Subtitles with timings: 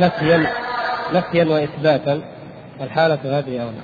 [0.00, 0.46] نفيا
[1.12, 2.22] نفيا واثباتا
[2.80, 3.80] الحالة هذه اولى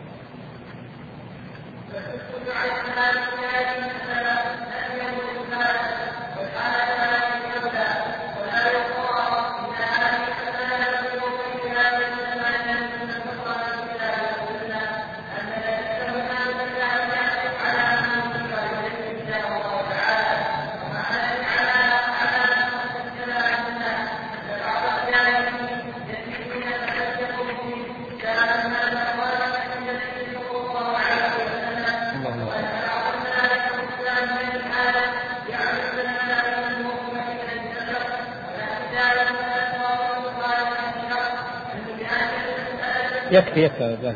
[43.36, 44.14] يكفي يكفي جزاه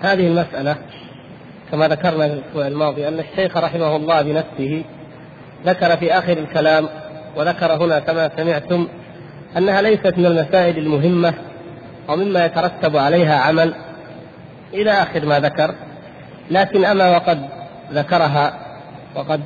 [0.00, 0.76] هذه المسألة
[1.70, 4.84] كما ذكرنا في الأسبوع الماضي أن الشيخ رحمه الله بنفسه
[5.66, 6.88] ذكر في آخر الكلام
[7.36, 8.88] وذكر هنا كما سمعتم
[9.56, 11.34] أنها ليست من المسائل المهمة
[12.08, 13.74] أو مما يترتب عليها عمل
[14.74, 15.74] إلى آخر ما ذكر
[16.50, 17.48] لكن أما وقد
[17.92, 18.67] ذكرها
[19.14, 19.40] وقد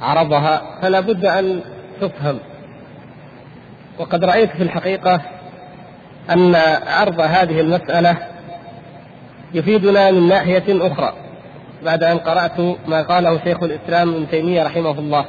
[0.00, 1.60] عرضها فلا بد أن
[2.00, 2.38] تفهم.
[3.98, 5.20] وقد رأيت في الحقيقة
[6.30, 6.54] أن
[6.86, 8.16] عرض هذه المسألة
[9.54, 11.12] يفيدنا من ناحية أخرى
[11.84, 15.24] بعد أن قرأت ما قاله شيخ الإسلام ابن تيمية رحمه الله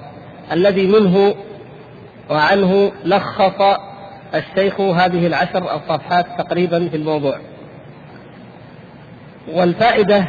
[0.51, 1.35] الذي منه
[2.29, 3.79] وعنه لخص
[4.35, 7.35] الشيخ هذه العشر الصفحات تقريبا في الموضوع.
[9.53, 10.27] والفائدة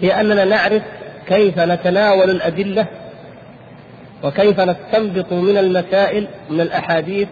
[0.00, 0.82] هي أننا نعرف
[1.28, 2.86] كيف نتناول الأدلة
[4.24, 7.28] وكيف نستنبط من المسائل من الأحاديث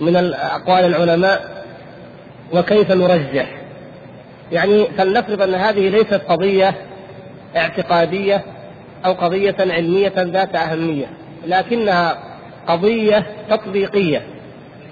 [0.00, 1.64] من أقوال العلماء
[2.52, 3.46] وكيف نرجح؟
[4.52, 6.74] يعني فلنفرض أن هذه ليست قضية
[7.56, 8.44] اعتقادية
[9.04, 11.06] أو قضية علمية ذات أهمية
[11.46, 12.18] لكنها
[12.66, 14.22] قضية تطبيقية.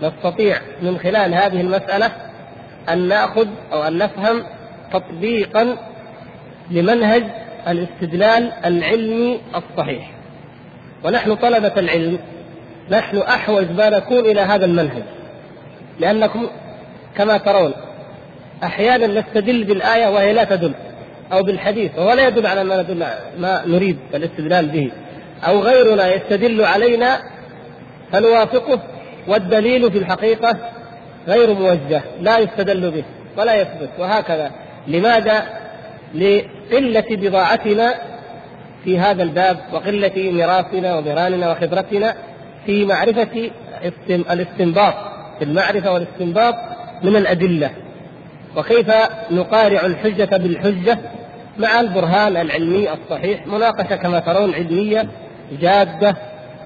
[0.03, 2.11] نستطيع من خلال هذه المسألة
[2.89, 4.43] أن نأخذ أو أن نفهم
[4.93, 5.77] تطبيقا
[6.71, 7.25] لمنهج
[7.69, 10.11] الاستدلال العلمي الصحيح.
[11.05, 12.19] ونحن طلبة العلم
[12.91, 15.03] نحن أحوج ما نكون إلى هذا المنهج.
[16.01, 16.49] لأنكم
[17.17, 17.73] كما ترون
[18.65, 20.73] أحيانا نستدل بالآية وهي لا تدل
[21.33, 23.07] أو بالحديث وهو لا يدل على ما ندل
[23.39, 24.93] ما نريد الاستدلال به.
[25.47, 27.19] أو غيرنا يستدل علينا
[28.13, 28.81] فنوافقه
[29.29, 30.57] والدليل في الحقيقة
[31.29, 33.05] غير موجه لا يستدل به
[33.39, 34.51] ولا يثبت وهكذا.
[34.87, 35.47] لماذا؟
[36.71, 37.95] لقلة بضاعتنا
[38.85, 42.15] في هذا الباب وقلة ميراثنا ومراننا وخبرتنا
[42.67, 43.51] في معرفة
[44.11, 44.95] الاستنباط.
[45.39, 46.55] في المعرفة والاستنباط
[47.03, 47.71] من الأدلة.
[48.57, 48.91] وكيف
[49.31, 50.99] نقارع الحجة بالحجة
[51.59, 55.09] مع البرهان العلمي الصحيح؟ مناقشة كما ترون علمية
[55.61, 56.17] جادة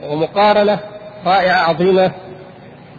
[0.08, 0.79] ومقارنة
[1.26, 2.12] رائعة عظيمة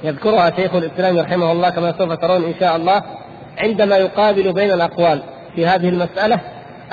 [0.03, 3.03] يذكرها شيخ الإسلام رحمه الله كما سوف ترون إن شاء الله
[3.57, 5.21] عندما يقابل بين الأقوال
[5.55, 6.39] في هذه المسألة.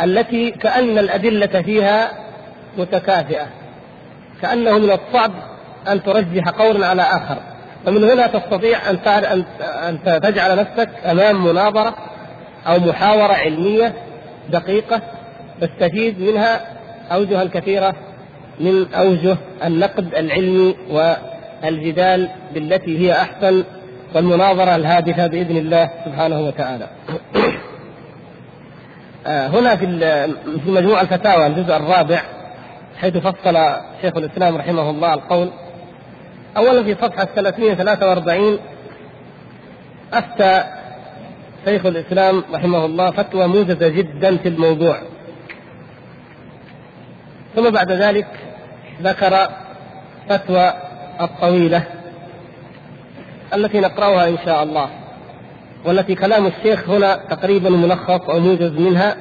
[0.02, 2.10] التي كأن الأدلة فيها
[2.78, 3.46] متكافئة
[4.42, 5.30] كأنه من الصعب
[5.88, 7.36] أن ترجح قولا على آخر.
[7.86, 8.98] ومن هنا تستطيع أن
[9.88, 11.94] أن تجعل نفسك أمام مناظرة
[12.66, 13.94] أو محاورة علمية
[14.50, 15.02] دقيقة
[15.60, 16.60] تستفيد منها
[17.12, 17.94] أوجها كثيرة
[18.60, 23.64] من أوجه النقد العلمي والجدال بالتي هي أحسن
[24.14, 26.86] والمناظرة الهادفة بإذن الله سبحانه وتعالى.
[29.28, 29.86] هنا في
[30.64, 32.22] في مجموع الفتاوى الجزء الرابع
[32.96, 33.58] حيث فصل
[34.02, 35.50] شيخ الإسلام رحمه الله القول
[36.56, 38.58] اولا في صفحة 343
[40.12, 40.64] أفتى
[41.64, 44.98] شيخ الإسلام رحمه الله فتوى موجزة جدا في الموضوع.
[47.56, 48.26] ثم بعد ذلك
[49.02, 49.48] ذكر
[50.28, 50.72] فتوى
[51.20, 51.82] الطويلة
[53.54, 54.88] التي نقرأها إن شاء الله.
[55.84, 59.16] والتي كلام الشيخ هنا تقريبا ملخص أو موجز منها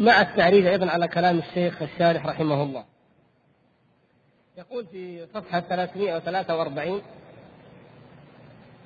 [0.00, 2.84] مع التعريج أيضا على كلام الشيخ الشارح رحمه الله.
[4.58, 7.02] يقول في صفحة 343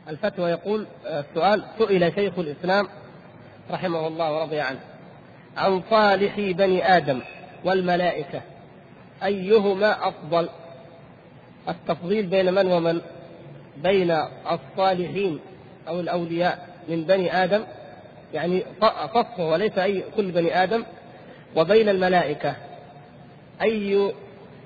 [0.08, 2.88] الفتوى يقول السؤال سئل شيخ الإسلام
[3.70, 4.78] رحمه الله ورضي عنه
[5.56, 7.20] عن صالح بني آدم
[7.64, 8.40] والملائكة
[9.22, 10.49] أيهما أفضل؟
[11.69, 13.00] التفضيل بين من ومن؟
[13.76, 14.10] بين
[14.50, 15.40] الصالحين
[15.88, 16.68] أو الأولياء.
[16.88, 17.64] من بني آدم
[18.35, 18.62] يعني
[19.14, 20.85] فصه وليس أي كل بني آدم
[21.56, 22.55] وبين الملائكة.
[23.62, 24.12] أي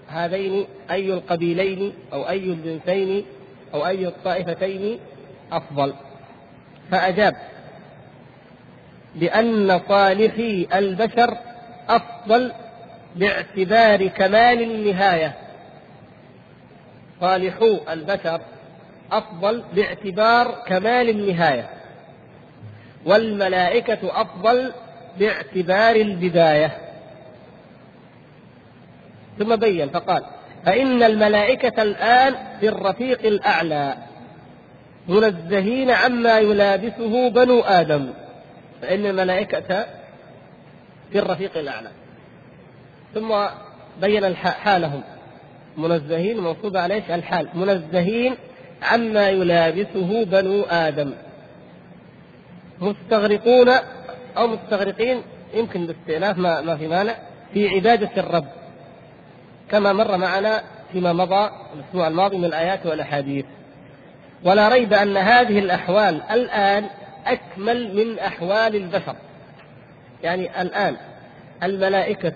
[0.09, 3.25] هذين أي القبيلين أو أي الجنسين
[3.75, 4.99] أو أي الطائفتين
[5.53, 5.95] أفضل.
[6.91, 7.35] فأجاب
[9.15, 11.39] بأن صالحي البشر
[11.89, 12.53] أفضل
[13.17, 15.35] باعتبار كمال النهاية.
[17.21, 18.41] صالحو البشر
[19.13, 21.82] أفضل باعتبار كمال النهاية.
[23.07, 24.73] والملائكة أفضل
[25.19, 26.79] باعتبار البداية.
[29.39, 30.23] ثم بين فقال
[30.65, 33.95] فإن الملائكة الآن في الرفيق الأعلى
[35.09, 38.13] منزهين عما يلابسه بنو آدم
[38.83, 39.87] فإن الملائكة
[41.13, 41.89] في الرفيق الأعلى.
[43.15, 43.35] ثم
[44.01, 45.03] بين حالهم.
[45.77, 47.49] منزهين منصوب عليه الحال.
[47.55, 48.35] منزهين
[48.83, 51.13] عما يلابسه بنو آدم.
[52.83, 53.69] مستغرقون
[54.37, 55.23] أو مستغرقين
[55.55, 57.15] يمكن باستئناف ما, ما في مانع
[57.55, 58.47] في عبادة الرب.
[59.71, 60.63] كما مر معنا
[60.93, 63.45] فيما مضى الأسبوع الماضي من الآيات والأحاديث.
[64.45, 66.85] ولا ريب أن هذه الأحوال الآن
[67.27, 69.17] أكمل من أحوال البشر.
[70.23, 70.97] يعني الآن
[71.63, 72.35] الملائكة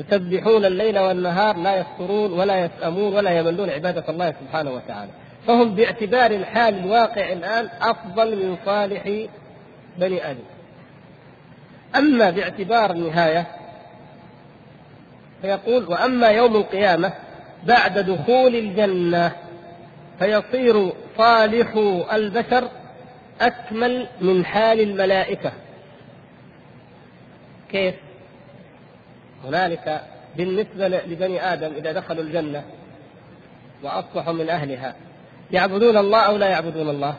[0.00, 5.10] يسبحون الليل والنهار لا يفترون ولا يسأمون ولا يملون عبادة الله سبحانه وتعالى.
[5.46, 9.26] فهم باعتبار الحال الواقع الآن أفضل من صالح
[9.98, 10.44] بني آدم
[11.96, 13.46] أما باعتبار النهاية
[15.42, 17.12] فيقول وأما يوم القيامة
[17.64, 19.32] بعد دخول الجنة
[20.18, 21.76] فيصير صالح
[22.12, 22.68] البشر
[23.40, 25.52] أكمل من حال الملائكة
[27.70, 27.94] كيف؟
[29.44, 30.02] هنالك
[30.36, 32.64] بالنسبة لبني آدم إذا دخلوا الجنة
[33.82, 34.94] وأصبحوا من أهلها
[35.52, 37.14] يعبدون الله أو لا يعبدون الله؟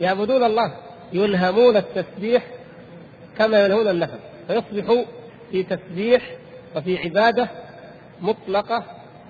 [0.00, 0.72] يعبدون الله
[1.14, 2.42] يلهمون التسبيح
[3.38, 4.18] كما يلهون النفس
[4.48, 5.04] فيصبحوا
[5.50, 6.22] في تسبيح
[6.76, 7.48] وفي عبادة
[8.20, 8.84] مطلقة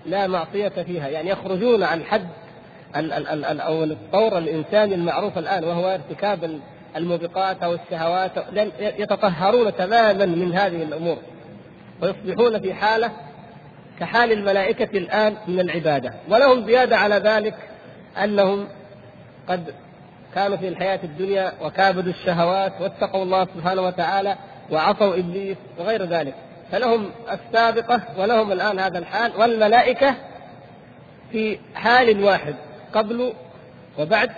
[0.07, 2.29] لا معصية فيها يعني يخرجون عن حد
[3.61, 6.61] أو الطور الإنساني المعروف الآن وهو ارتكاب
[6.97, 8.31] الموبقات أو الشهوات
[8.81, 11.19] يتطهرون تماما من هذه الأمور
[12.03, 13.11] ويصبحون في حالة
[14.01, 17.55] كحال الملائكة الآن من العبادة ولهم زيادة على ذلك
[18.25, 18.69] أنهم
[19.49, 19.75] قد
[20.35, 24.37] كانوا في الحياة الدنيا وكابدوا الشهوات واتقوا الله سبحانه وتعالى
[24.71, 26.35] وعصوا إبليس وغير ذلك.
[26.73, 30.15] فلهم السابقة ولهم الآن هذا الحال والملائكة
[31.33, 32.55] في حال واحد
[32.95, 33.33] قبل
[33.99, 34.31] وبعد.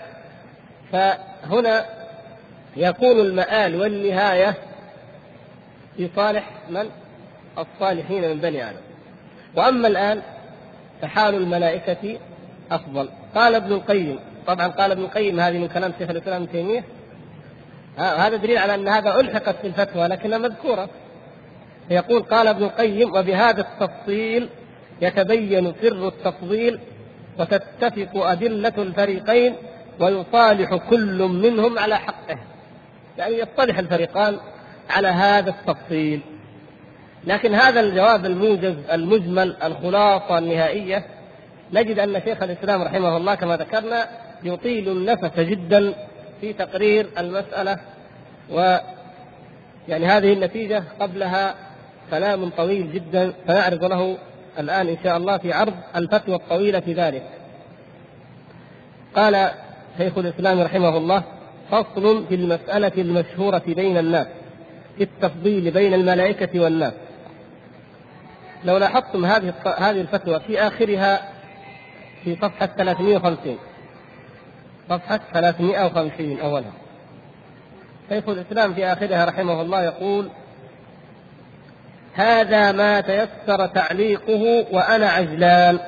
[0.93, 1.85] فهنا
[2.77, 4.55] يكون المآل والنهاية
[5.97, 6.91] في صالح من؟
[7.59, 8.81] الصالحين من بني آدم.
[9.57, 10.23] وأما الآن
[11.03, 12.19] فحال الملائكة
[12.71, 13.09] أفضل.
[13.35, 16.85] قال ابن القيم طبعا قال ابن القيم هذه من كلام شيخ الإسلام ابن تيمية.
[17.99, 20.89] هذا دليل على أن هذا ألحقت في الفتوى لكنها مذكورة.
[21.91, 24.49] يقول قال ابن القيم وبهذا التفصيل
[25.03, 26.79] يتبين سر التفضيل
[27.39, 29.55] وتتفق أدلة الفريقين
[30.01, 32.39] ويصالح كل منهم على حقه.
[33.19, 34.37] يعني يصطلح الفريقان
[34.91, 36.21] على هذا التفصيل.
[37.25, 41.05] لكن هذا الجواب الموجز المجمل الخلاصة النهائية
[41.73, 45.95] نجد أن شيخ الإسلام رحمه الله كما ذكرنا يطيل النفس جدا
[46.41, 47.79] في تقرير المسألة
[48.51, 48.77] و
[49.89, 51.55] يعني هذه النتيجة قبلها
[52.11, 54.17] كلام طويل جدا سنعرض له
[54.59, 57.23] الآن إن شاء الله في عرض الفتوى الطويلة في ذلك.
[59.17, 59.51] قال
[59.99, 61.23] شيخ الإسلام رحمه الله
[61.71, 64.27] فصل في المسألة المشهورة بين الناس
[64.97, 66.93] في التفضيل بين الملائكة والناس.
[68.65, 71.29] لو لاحظتم هذه هذه الفتوى في آخرها
[72.25, 73.59] في صفحة 350
[74.89, 76.73] صفحة 350 أولها
[78.09, 80.31] شيخ الإسلام في آخرها رحمه الله يقول
[82.15, 85.79] هذا ما تيسر تعليقه وأنا عجلان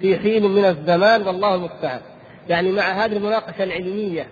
[0.00, 2.00] في حين من الزمان والله المستعان.
[2.48, 4.26] يعني مع هذه المناقشة العلمية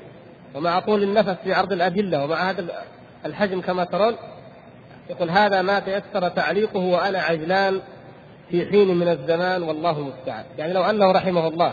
[0.55, 2.65] ومع طول النفس في عرض الأدلة ومع هذا
[3.27, 4.17] الحجم كما ترون
[5.11, 7.81] يقول هذا ما تيسر تعليقه وأنا عجلان
[8.51, 10.45] في حين من الزمان والله المستعان.
[10.59, 11.73] يعني لو أنه رحمه الله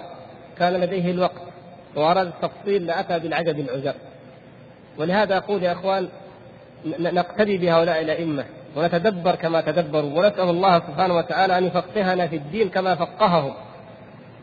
[0.58, 1.51] كان لديه الوقت
[1.96, 3.94] وأراد التفصيل لأتى بالعجب العجب
[4.98, 6.08] ولهذا أقول يا أخوان
[7.00, 8.46] نقتدي بهؤلاء الأئمة
[8.76, 13.54] ونتدبر كما تدبروا ونسأل الله سبحانه وتعالى أن يفقهنا في الدين كما فقههم.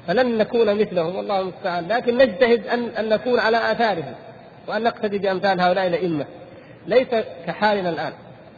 [0.07, 1.89] فلن نكون مثلهم والله المستعان.
[1.89, 4.15] لكن نجتهد أن أن نكون على آثارهم
[4.69, 6.27] وأن نقتدي بأمثال هؤلاء الأئمة.
[6.87, 7.09] ليس
[7.47, 8.13] كحالنا الآن.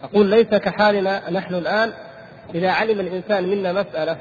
[0.05, 1.93] أقول ليس كحالنا نحن الآن
[2.55, 4.17] إذا علم الإنسان منا مسألة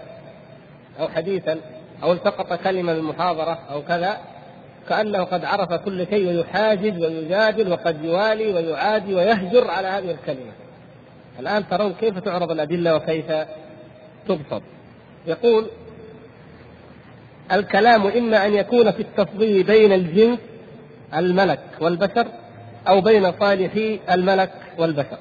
[0.99, 1.59] أو حديثا
[2.03, 4.17] أو التقط كلمة من محاضرة أو كذا
[4.89, 10.51] كأنه قد عرف كل شيء ويحاجج ويجادل وقد يوالي ويعادي ويهجر على هذه الكلمة.
[11.39, 13.25] الآن ترون كيف تعرض الأدلة وكيف
[14.27, 14.61] تبسط.
[15.27, 15.65] يقول
[17.51, 20.39] الكلام إما أن يكون في التفضيل بين الجنس
[21.15, 22.27] الملك والبشر
[22.87, 25.17] أو بين صالحي الملك والبشر.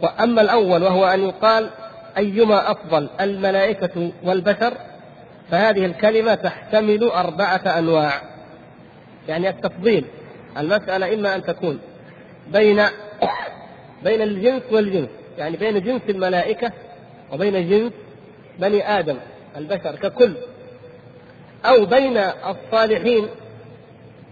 [0.00, 1.70] وأما الأول وهو أن يقال
[2.16, 4.72] أيما أفضل الملائكة والبشر؟
[5.50, 8.29] فهذه الكلمة تحتمل أربعة أنواع.
[9.28, 10.04] يعني التفضيل.
[10.58, 11.80] المسألة إما أن تكون
[12.52, 12.82] بين
[14.04, 15.08] بين الجنس والجنس
[15.38, 16.72] يعني بين جنس الملائكة
[17.32, 17.92] وبين جنس
[18.58, 19.16] بني آدم
[19.56, 20.34] البشر ككل
[21.64, 23.28] أو بين الصالحين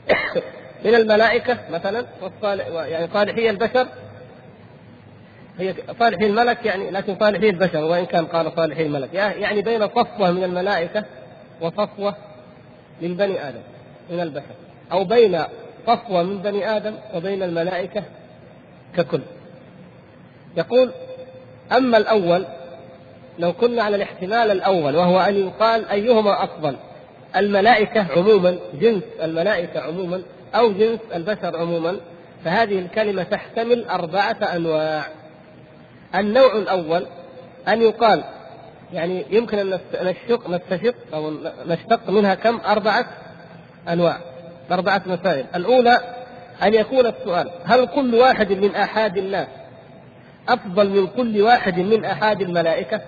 [0.84, 3.88] من الملائكة مثلا والصالح يعني صالحي البشر.
[5.58, 9.14] هي صالحي الملك يعني لكن صالحي البشر وإن كان قال صالحي الملك.
[9.14, 11.04] يعني بين صفوة من الملائكة
[11.60, 12.14] وصفوة
[13.02, 13.62] من بني آدم
[14.10, 14.67] من البشر.
[14.92, 15.38] أو بين
[15.86, 18.02] صفوة من بني آدم وبين الملائكة
[18.96, 19.20] ككل.
[20.56, 20.90] يقول
[21.72, 22.46] أما الأول
[23.38, 26.76] لو كنا على الاحتمال الأول وهو أن يقال أيهما أفضل
[27.36, 30.22] الملائكة عموما جنس الملائكة عموما
[30.54, 31.96] أو جنس البشر عموما
[32.44, 35.02] فهذه الكلمة تحتمل أربعة أنواع.
[36.14, 37.06] النوع الأول
[37.68, 38.24] أن يقال
[38.92, 41.32] يعني يمكن أن نشق نستشق أو
[41.66, 43.06] نشتق منها كم؟ أربعة
[43.88, 44.18] أنواع.
[44.74, 45.46] أربعة مسائل.
[45.54, 46.00] الأولى
[46.62, 49.48] أن يكون السؤال هل كل واحد من آحاد الناس
[50.48, 53.00] أفضل من كل واحد من آحاد الملائكة؟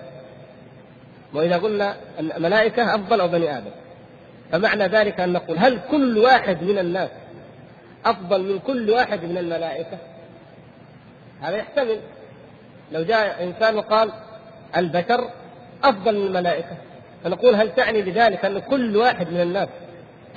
[1.33, 3.71] وإذا قلنا الملائكة أفضل أو بني آدم
[4.51, 7.09] فمعنى ذلك أن نقول هل كل واحد من الناس
[8.05, 9.97] أفضل من كل واحد من الملائكة؟
[11.41, 11.99] هذا يحتمل.
[12.91, 14.11] لو جاء إنسان وقال
[14.77, 15.29] البشر
[15.83, 16.77] أفضل من الملائكة
[17.23, 19.67] فنقول هل تعني بذلك أن كل واحد من الناس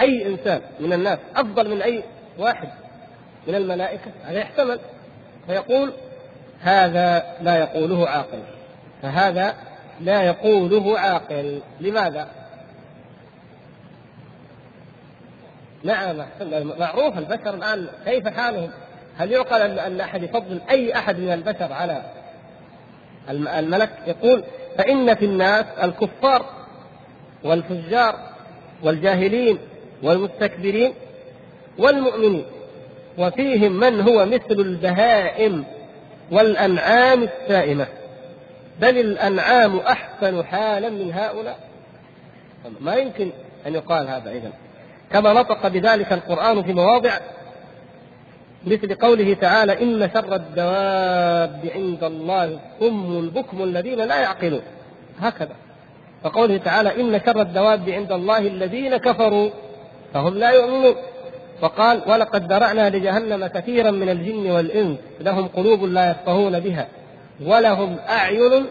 [0.00, 2.02] أي إنسان من الناس أفضل من أي
[2.38, 2.68] واحد
[3.46, 4.80] من الملائكة هذا يحتمل
[5.46, 5.92] فيقول
[6.60, 8.42] هذا لا يقوله عاقل
[9.02, 9.54] فهذا
[10.00, 12.28] لا يقوله عاقل لماذا؟
[15.84, 16.16] نعم
[16.78, 18.70] معروف البشر الآن كيف حالهم؟
[19.18, 22.02] هل يعقل أن أحد يفضل أي أحد من البشر على
[23.30, 24.44] الملك؟ يقول
[24.78, 26.46] فإن في الناس الكفار
[27.44, 28.18] والفجار
[28.82, 29.58] والجاهلين
[30.02, 30.92] والمستكبرين
[31.78, 32.44] والمؤمنين.
[33.18, 35.64] وفيهم من هو مثل البهائم
[36.30, 37.86] والأنعام السائمة.
[38.80, 41.58] بل الأنعام أحسن حالا من هؤلاء.
[42.80, 43.30] ما يمكن
[43.66, 44.52] أن يقال هذا إذا
[45.12, 47.10] كما نطق بذلك القرآن في مواضع
[48.66, 54.62] مثل قوله تعالى إن شر الدواب عند الله هم البكم الذين لا يعقلون.
[55.20, 55.54] هكذا.
[56.24, 59.50] وقوله تعالى إن شر الدواب عند الله الذين كفروا.
[60.14, 60.94] فهم لا يؤمنون.
[61.62, 66.88] وقال ولقد ذرأنا لجهنم كثيرا من الجن والإنس لهم قلوب لا يفقهون بها
[67.46, 68.66] ولهم أعين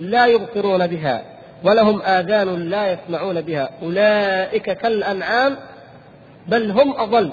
[0.00, 1.22] لا يبصرون بها
[1.64, 5.56] ولهم آذان لا يسمعون بها أولئك كالأنعام
[6.48, 7.30] بل هم أضل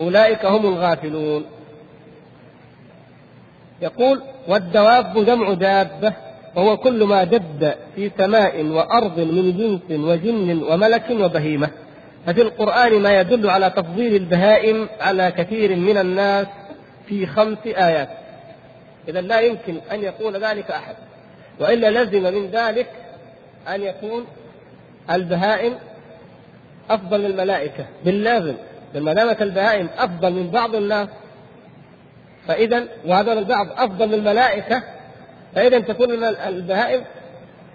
[0.00, 1.44] أولئك هم الغافلون.
[3.82, 6.12] يقول والدواب جمع دابة
[6.56, 11.85] وهو كل ما دب في سماء وأرض من جنس وجن وملك وبهيمة.
[12.26, 16.46] ففي القرآن ما يدل على تفضيل البهائم على كثير من الناس
[17.06, 18.08] في خمس آيات.
[19.08, 20.94] إذا لا يمكن أن يقول ذلك أحد.
[21.60, 22.86] وإلا لزم من ذلك
[23.68, 24.26] أن يكون
[25.10, 25.74] البهائم
[26.90, 27.86] أفضل من الملائكة.
[28.04, 28.54] باللازم.
[28.94, 31.08] ما دامت البهائم أفضل من بعض الناس
[32.46, 34.82] فإذا وهذا البعض أفضل من الملائكة
[35.54, 37.04] فإذا تكون البهائم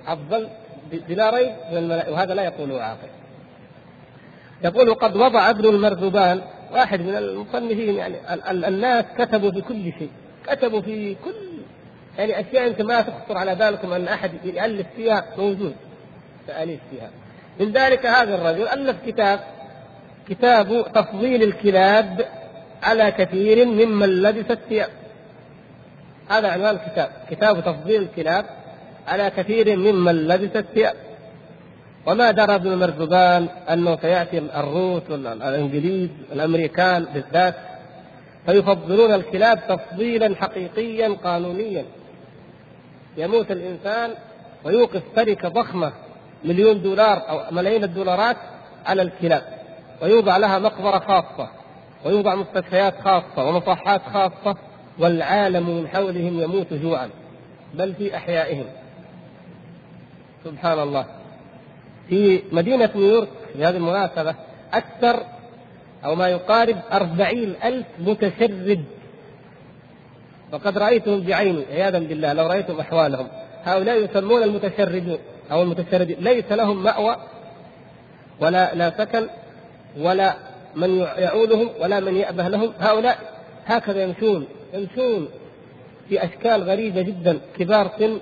[0.08, 0.48] أفضل
[0.91, 2.12] بلا ريب من الملائكة.
[2.12, 3.21] وهذا لا يقوله عاقل.
[4.63, 6.41] يقول وقد وضع ابن المرذبان
[6.74, 8.15] واحد من المصنفين يعني
[8.68, 10.10] الناس كتبوا في كل شيء
[10.48, 11.51] كتبوا في كل
[12.18, 15.75] يعني أشياء أنت ما تخطر على بالكم ان أحد يألف فيها موجود
[16.48, 17.10] تأليف فيها.
[17.60, 19.39] من ذلك هذا الرجل ألف كتاب
[20.30, 22.25] كتاب تفضيل الكلاب
[22.84, 24.89] على كثير ممن لبس الثياب
[26.30, 28.46] هذا عنوان الكتاب كتاب تفضيل الكلاب
[29.08, 30.96] على كثير ممن لبس الثياب
[32.05, 37.55] وما درى ابن مرزبان أنه سيأتي الروس والانجليز والأمريكان بالذات
[38.46, 41.86] فيفضلون الكلاب تفضيلا حقيقيا قانونيا.
[43.17, 44.12] يموت الإنسان
[44.63, 45.93] ويوقف شركه ضخمة
[46.43, 48.38] مليون دولار أو ملايين الدولارات
[48.86, 49.43] على الكلاب
[50.01, 51.50] ويوضع لها مقبرة خاصة
[52.05, 54.58] ويوضع مستشفيات خاصة ومصحات خاصة
[55.00, 57.10] والعالم من حولهم يموت جوعا
[57.74, 58.65] بل في أحيائهم.
[60.46, 61.05] سبحان الله.
[62.12, 64.36] في مدينة نيويورك في هذه المناسبة
[64.74, 65.24] أكثر
[66.06, 68.84] أو ما يقارب أربعين ألف متشرد.
[70.53, 73.27] وقد رأيتهم بعيني عياذا بالله لو رأيتم أحوالهم.
[73.63, 75.18] هؤلاء يسمون المتشردون
[75.51, 76.18] أو المتشردين.
[76.20, 77.15] ليس لهم مأوى
[78.39, 79.27] ولا لا سكن
[79.98, 80.36] ولا
[80.75, 82.74] من يعولهم ولا من يأبه لهم.
[82.79, 83.18] هؤلاء
[83.66, 85.29] هكذا يمشون يمشون
[86.09, 88.20] في أشكال غريبة جدا كبار سن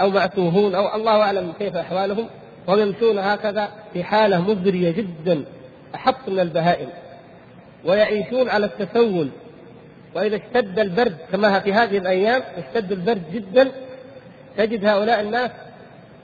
[0.00, 2.28] أو معتوهون أو الله أعلم كيف أحوالهم.
[2.68, 5.44] وهم يمشون هكذا في حالة مزرية جدا
[5.94, 6.88] أحط من البهائم.
[7.84, 9.28] ويعيشون على التسول.
[10.14, 13.68] وإذا اشتد البرد كما في هذه الأيام اشتد البرد جدا
[14.56, 15.50] تجد هؤلاء الناس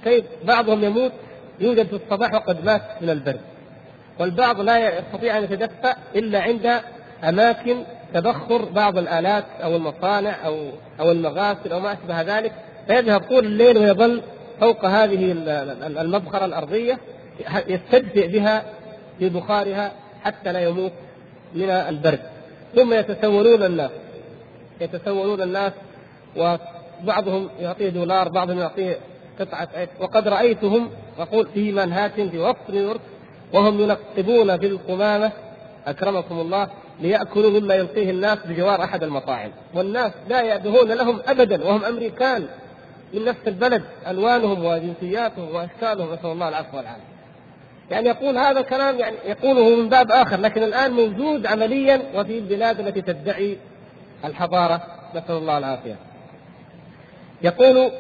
[0.05, 1.13] كيف بعضهم يموت
[1.61, 3.41] يوجد في الصباح وقد مات من البرد.
[4.19, 6.81] والبعض لا يستطيع أن يتدفأ إلا عند
[7.25, 7.83] أماكن
[8.15, 10.69] تبخر بعض الآلات أو المصانع أو
[11.01, 12.53] أو المغاسل أو ما أشبه ذلك.
[12.87, 14.23] فيذهب طول الليل ويظل
[14.61, 15.33] فوق هذه
[16.01, 16.99] المبخرة الأرضية
[17.69, 18.65] يستدفئ بها
[19.19, 20.93] في بخارها حتى لا يموت
[21.55, 22.21] من البرد.
[22.75, 23.91] ثم يتسولون الناس.
[24.81, 25.73] يتسولون الناس
[26.37, 28.99] وبعضهم يعطيه دولار بعضهم يعطيه
[29.41, 33.01] قطعة عيش وقد رأيتهم أقول في منهات في وسط نيويورك
[33.53, 35.33] وهم ينقبون في القمامة
[35.87, 36.69] أكرمكم الله
[37.01, 39.51] ليأكلوا مما يلقيه الناس بجوار أحد المطاعم.
[39.75, 42.47] والناس لا يأبهون لهم أبدا وهم أمريكان.
[43.15, 47.15] من نفس البلد ألوانهم وجنسياتهم وأشكالهم نسأل الله العفو والعافية.
[47.91, 52.81] يعني يقول هذا كلام يعني يقوله من باب آخر لكن الآن موجود عمليا وفي البلاد
[52.81, 53.59] التي تدعي
[54.25, 54.83] الحضارة
[55.15, 55.97] نسأل الله العافية.
[57.43, 57.91] يقول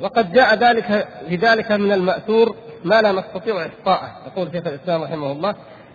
[0.00, 5.32] وقد جاء ذلك في ذلك من المأثور ما لا نستطيع إحصاءه يقول شيخ الإسلام رحمه
[5.32, 5.54] الله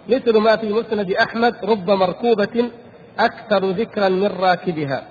[0.09, 2.71] مثل ما في مسند أحمد رب مركوبة
[3.19, 5.03] أكثر ذكرا من راكبها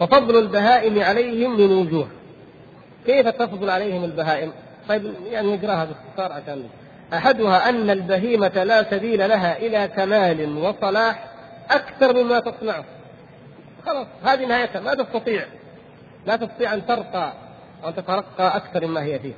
[0.00, 2.08] وفضل البهائم عليهم من وجوه
[3.06, 4.52] كيف تفضل عليهم البهائم؟
[4.88, 6.64] طيب يعني نقراها باختصار عشان
[7.14, 11.24] أحدها أن البهيمة لا سبيل لها إلى كمال وصلاح
[11.70, 12.84] أكثر مما تصنعه.
[13.86, 15.44] خلاص هذه نهايتها ما تستطيع
[16.26, 17.32] لا تستطيع أن ترقى
[17.84, 19.34] أو تترقى أكثر مما هي فيه.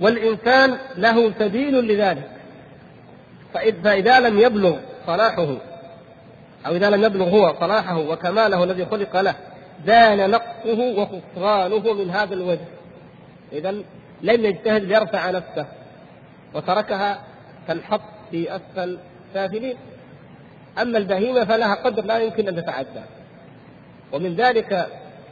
[0.00, 2.30] والإنسان له سبيل لذلك.
[3.54, 5.56] فإذا لم يبلغ صلاحه
[6.66, 9.34] أو إذا لم يبلغ هو صلاحه وكماله الذي خلق له
[9.86, 12.66] زال نقصه وخسرانه من هذا الوجه.
[13.52, 13.70] إذا
[14.22, 15.66] لم يجتهد ليرفع نفسه.
[16.54, 17.20] وتركها
[17.68, 18.98] كالحط في أسفل
[19.34, 19.76] سافلين
[20.82, 23.02] أما البهيمة فلها قدر لا يمكن أن تتعدى.
[24.12, 24.86] ومن ذلك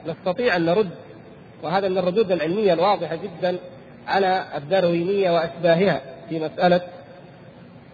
[0.07, 0.91] نستطيع أن نرد
[1.63, 3.57] وهذا من الردود العلمية الواضحة جدا
[4.09, 6.81] على الداروينية وأشباهها في مسألة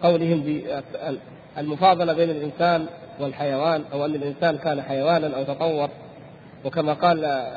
[0.03, 0.63] قولهم
[1.57, 2.85] بالمفاضلة بين الإنسان
[3.19, 5.89] والحيوان أو أن الإنسان كان حيوانا أو تطور.
[6.65, 7.47] وكما قال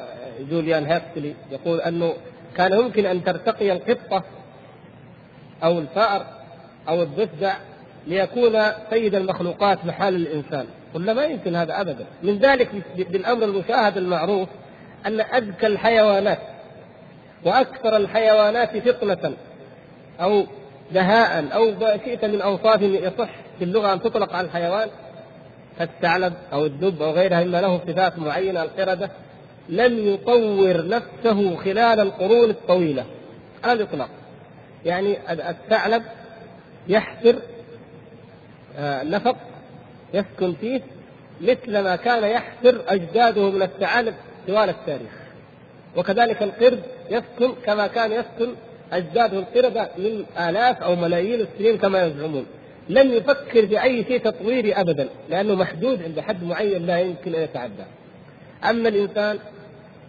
[0.51, 2.15] جوليان هيرتلي يقول أنه
[2.57, 4.25] كان يمكن أن ترتقي القطه
[5.65, 6.27] أو الفأر
[6.89, 7.55] أو الضفدع
[8.07, 8.59] ليكون
[8.91, 10.67] سيد المخلوقات محال الإنسان.
[10.95, 12.05] قلنا ما يمكن هذا ابدا.
[12.23, 14.49] من ذلك بالأمر المشاهد المعروف
[15.07, 16.39] أن أذكى الحيوانات
[17.45, 19.33] وأكثر الحيوانات فطنة
[20.21, 20.47] أو
[20.93, 24.89] دهاء أو شئت من أوصاف يصح في اللغة أن تطلق على الحيوان
[25.79, 29.11] كالثعلب أو الدب أو غيرها مما له صفات معينة القردة
[29.69, 33.05] لم يطور نفسه خلال القرون الطويلة
[33.65, 34.09] على الإطلاق.
[34.85, 36.03] يعني الثعلب
[36.89, 37.37] يحفر
[38.79, 39.37] آه، نفق
[40.15, 40.81] يسكن فيه
[41.41, 44.15] مثل ما كان يحفر أجداده من الثعالب
[44.49, 45.11] طوال التاريخ.
[45.97, 48.55] وكذلك القرد يسكن كما كان يسكن
[48.93, 52.47] أجداده القردة من آلاف أو ملايين السنين كما يزعمون.
[52.89, 57.43] لم يفكر في أي شيء تطويري ابدا لأنه محدود عند حد معين لا يمكن أن
[57.43, 57.85] يتعدى.
[58.65, 59.39] أما الإنسان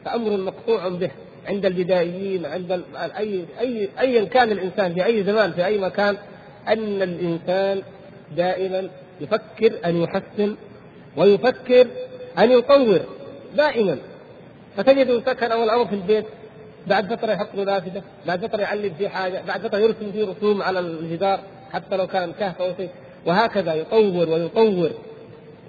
[0.05, 1.12] فأمر مقطوع به
[1.47, 2.83] عند البدائيين عند
[3.17, 6.17] اي اي ايا كان الإنسان في أي زمان في أي مكان
[6.67, 7.81] أن الإنسان
[8.38, 8.89] دائما
[9.21, 10.55] يفكر أن يحسن
[11.17, 11.88] ويفكر
[12.38, 12.99] أن يطور
[13.55, 13.97] دائما
[14.77, 16.25] فتجد سكن اول أمر في البيت
[16.88, 20.62] بعد فترة يحط له نافذه، بعد فترة يعلم فيه حاجة، بعد فترة يرسم فيه رسوم
[20.62, 21.39] على الجدار،
[21.73, 22.89] حتى لو كان كهف أو شيء.
[23.25, 24.91] وهكذا يطور ويطور.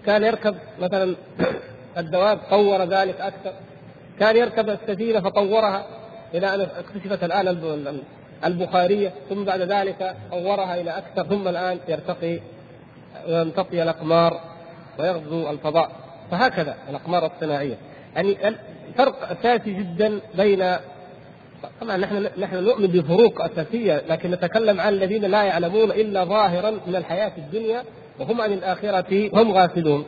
[0.06, 1.14] كان يركب مثلا
[1.98, 3.52] الدواب طور ذلك أكثر.
[4.20, 5.86] كان يركب السفينة فطورها
[6.34, 7.48] إلى أن اكتشفت الآن
[8.44, 9.12] البخارية.
[9.28, 11.24] ثم بعد ذلك طورها إلى أكثر.
[11.24, 12.40] ثم الآن يرتقي
[13.28, 14.40] ويمتطي الأقمار
[14.98, 15.90] ويغزو الفضاء.
[16.30, 17.76] فهكذا الأقمار الصناعية.
[18.14, 18.36] يعني
[18.96, 20.76] فرق أساسي جدا بين
[21.81, 26.96] طبعا نحن نحن نؤمن بفروق اساسيه لكن نتكلم عن الذين لا يعلمون إلا ظاهرا من
[26.96, 27.83] الحياة الدنيا
[28.20, 30.05] وهم عن الآخرة هم غافلون.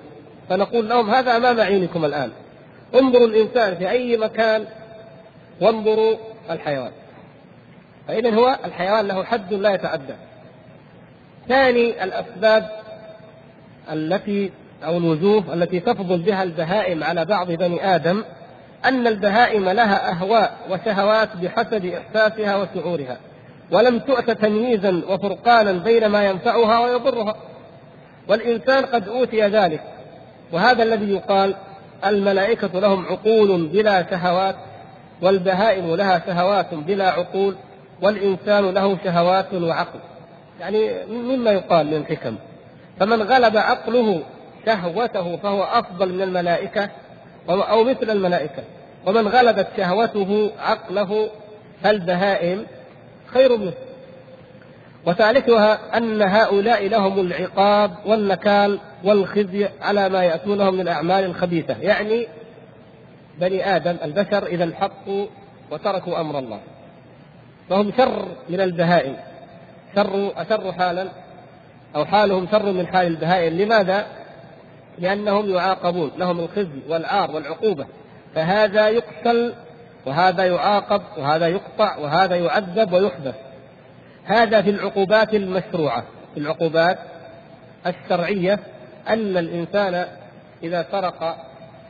[0.48, 2.30] فنقول لهم هذا امام عينكم الآن.
[2.94, 4.64] انظروا الإنسان في أي مكان
[5.60, 6.16] وانظروا
[6.50, 6.92] الحيوان.
[8.08, 10.14] فاذا هو الحيوان له حد لا يتعدى.
[11.48, 12.70] ثاني الأسباب
[13.92, 14.50] التي
[14.84, 18.24] أو الوجوه التي تفضل بها البهائم على بعض بني آدم
[18.86, 23.16] أن البهائم لها أهواء وشهوات بحسب إحساسها وشعورها
[23.70, 27.36] ولم تؤت تمييزا وفرقانا بين ما ينفعها ويضرها.
[28.28, 29.80] والإنسان قد أوتي ذلك
[30.52, 31.54] وهذا الذي يقال
[32.06, 34.56] الملائكة لهم عقول بلا شهوات
[35.22, 37.56] والبهائم لها شهوات بلا عقول
[38.02, 39.98] والإنسان له شهوات وعقل.
[40.60, 42.36] يعني مما يقال من الحكم
[43.00, 44.22] فمن غلب عقله
[44.66, 46.90] شهوته فهو أفضل من الملائكة
[47.48, 48.62] أو مثل الملائكة.
[49.06, 51.30] ومن غلبت شهوته عقله
[51.82, 52.66] فالبهائم
[53.26, 53.72] خير منه.
[55.06, 61.76] وثالثها أن هؤلاء لهم العقاب والنكال والخزي على ما يأتونهم من الأعمال الخبيثة.
[61.80, 62.26] يعني
[63.38, 65.26] بني آدم البشر إذا انحطوا
[65.70, 66.60] وتركوا أمر الله.
[67.70, 69.16] فهم شر من البهائم.
[69.96, 71.08] شر أشر حالا
[71.96, 73.56] أو حالهم شر من حال البهائم.
[73.56, 74.06] لماذا؟
[74.98, 76.10] لأنهم يعاقبون.
[76.16, 77.86] لهم الخزي والعار والعقوبة.
[78.36, 79.54] فهذا يقتل
[80.06, 83.34] وهذا يعاقب وهذا يقطع وهذا يعذب ويحبس
[84.24, 86.04] هذا في العقوبات المشروعة.
[86.34, 86.98] في العقوبات
[87.86, 88.58] الشرعية
[89.08, 90.06] أن الإنسان
[90.62, 91.36] إذا سرق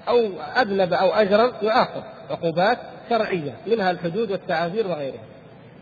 [0.08, 0.18] أو
[0.56, 2.02] أذنب أو أجرم يعاقب.
[2.30, 2.78] عقوبات
[3.10, 5.24] شرعية منها الحدود والتعازير وغيرها.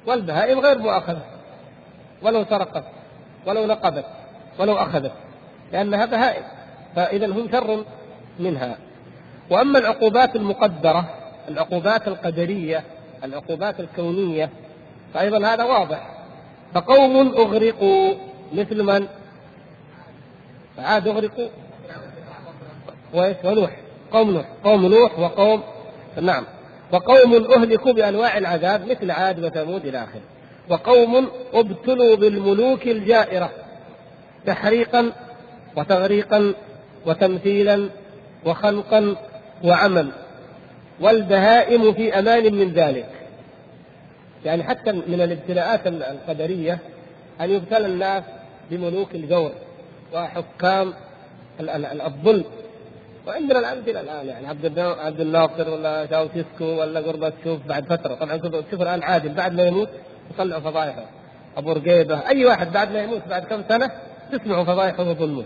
[0.07, 1.23] والبهائم غير مؤاخذة.
[2.23, 2.85] ولو سرقت
[3.47, 4.05] ولو نقبت
[4.59, 5.13] ولو أخذت
[5.73, 6.45] لأنها بهائم.
[6.97, 7.85] فإذا هم شر
[8.39, 8.77] منها.
[9.51, 11.09] وأما العقوبات المقدرة
[11.49, 12.85] العقوبات القدرية
[13.25, 14.51] العقوبات الكونية
[15.15, 16.11] فأيضا هذا واضح.
[16.75, 18.15] فقوم أغرقوا
[18.53, 19.07] مثل من؟
[20.79, 21.49] عاد أغرقوا.
[23.45, 23.77] ونوح.
[24.13, 24.47] قوم نوح.
[24.65, 25.63] قوم نوح وقوم
[26.21, 26.45] نعم.
[26.93, 30.21] وقوم أهلكوا بأنواع العذاب مثل عاد وثمود إلى آخره.
[30.69, 33.51] وقوم ابتلوا بالملوك الجائرة
[34.47, 35.13] تحريقا
[35.77, 36.55] وتغريقا
[37.07, 37.89] وتمثيلا
[38.47, 39.17] وخلقا
[39.65, 40.09] وعمل
[41.01, 43.09] والبهائم في أمان من ذلك.
[44.45, 46.79] يعني حتى من الابتلاءات القدرية
[47.41, 48.23] أن يبتلى الناس
[48.71, 49.53] بملوك الجور
[50.15, 50.93] وحكام
[51.61, 52.45] الظلم.
[53.27, 58.15] وعندنا الأمثلة الآن يعني عبد عبد الناصر ولا شاوشيسكو ولا غورباتشوف بعد فترة.
[58.15, 59.89] طبعا شوف الآن عادل بعد ما يموت
[60.31, 61.05] يطلعوا فضائحه.
[61.57, 63.91] أبو رقيبة أي واحد بعد ما يموت بعد كم سنة
[64.33, 65.45] تسمعوا فضائحه وظلمه.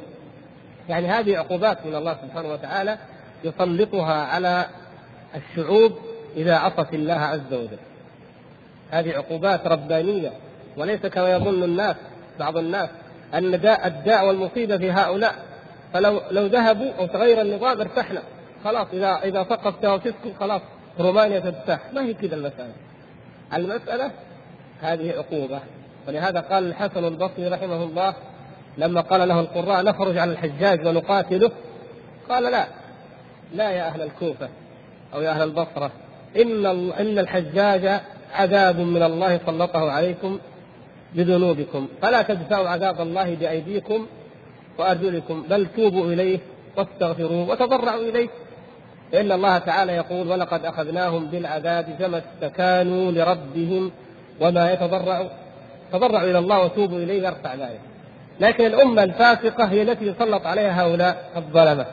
[0.89, 2.99] يعني هذه عقوبات من الله سبحانه وتعالى
[3.45, 4.67] يسلطها على
[5.35, 5.93] الشعوب
[6.37, 7.79] إذا عصت الله عز وجل.
[8.91, 10.33] هذه عقوبات ربانية
[10.77, 11.97] وليس كما يظن الناس
[12.39, 12.89] بعض الناس
[13.35, 15.35] أن داء الداء والمصيبة في هؤلاء.
[15.93, 18.23] فلو لو ذهبوا أو تغير النظام ارتحنا.
[18.65, 20.63] خلاص إذا إذا سقط تاوسيسكو خلاص
[21.01, 21.81] رومانيا ترتاح.
[21.93, 22.73] ما هي كذا المسألة؟
[23.55, 24.11] المسألة
[24.83, 25.61] هذه عقوبة.
[26.09, 28.15] ولهذا قال الحسن البصري رحمه الله
[28.79, 31.51] لما قال له القراء نخرج على الحجاج ونقاتله
[32.29, 32.67] قال لا.
[33.55, 34.49] لا يا أهل الكوفة
[35.15, 35.91] أو يا أهل البصرة
[36.37, 38.01] إن إن الحجاج
[38.35, 40.39] عذاب من الله سلطه عليكم
[41.15, 41.89] بذنوبكم.
[42.03, 44.07] فلا تدفعوا عذاب الله بأيديكم
[44.79, 46.39] وأرجلكم بل توبوا إليه
[46.77, 48.29] واستغفروه وتضرعوا إليه.
[49.15, 53.91] إن الله تعالى يقول ولقد أخذناهم بالعذاب فما استكانوا لربهم
[54.41, 55.29] وما يتضرعوا
[55.93, 57.81] تضرعوا إلى الله وتوبوا إليه يرفع ذلك.
[58.41, 61.87] لكن الأمة الفاسقة هي التي يسلط عليها هؤلاء الظلمة.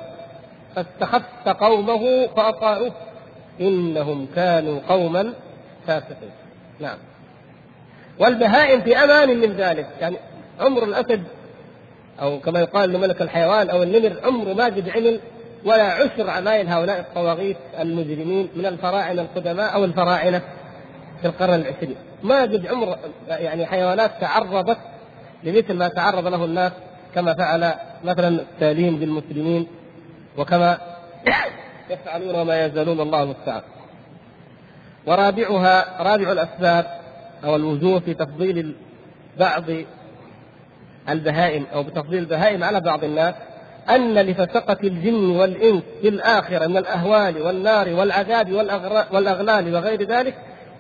[0.76, 2.92] فاستخف قومه فأطاعوه.
[3.62, 5.34] إنهم كانوا قوما
[5.88, 6.32] فاسقين.
[6.80, 6.98] نعم.
[8.20, 9.88] والبهائم في أمان من ذلك.
[10.02, 10.18] يعني
[10.60, 11.24] عمر الأسد
[12.22, 15.20] أو كما يقال لملك الحيوان أو النمر عمره ما قد عمل
[15.66, 20.42] ولا عشر عمايل هؤلاء الطواغيت المجرمين من الفراعنة القدماء أو الفراعنة
[21.22, 21.96] في القرن العشرين.
[22.24, 24.78] ما قد عمر يعني حيوانات تعرضت
[25.44, 26.72] لمثل ما تعرض له الناس
[27.16, 29.68] كما فعل مثلا التالين بالمسلمين
[30.38, 30.78] وكما
[31.90, 33.62] يفعلون وما يزالون الله المستعان
[35.06, 36.86] ورابعها رابع الأسباب
[37.44, 38.76] أو الوجوه في تفضيل
[39.40, 39.64] بعض
[41.10, 43.36] البهائم أو بتفضيل البهائم على بعض الناس
[43.90, 48.52] أن لفسقة الجن والإنس في الآخرة من الأهوال والنار والعذاب
[49.12, 50.36] والأغلال وغير ذلك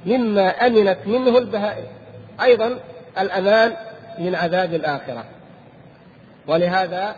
[0.05, 1.85] مما أمنت منه البهائم.
[2.43, 2.79] أيضا
[3.19, 3.73] الأمان
[4.19, 5.23] من عذاب الآخرة.
[6.47, 7.15] ولهذا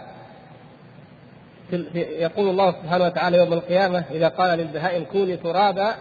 [1.96, 5.96] يقول الله سبحانه وتعالى يوم القيامة إذا قال للبهائم كوني ترابا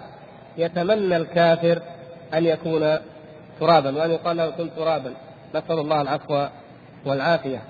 [0.59, 1.83] يتمنى الكافر
[2.35, 2.97] أن يكون
[3.61, 5.13] ترابا وأن يقال له كن ترابا.
[5.55, 6.47] نسأل الله العفو
[7.07, 7.63] والعافية.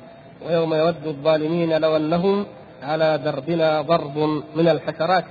[0.47, 2.47] ويوم يود الظالمين لو أنهم
[2.83, 4.19] على دربنا ضرب
[4.57, 5.25] من الحشرات.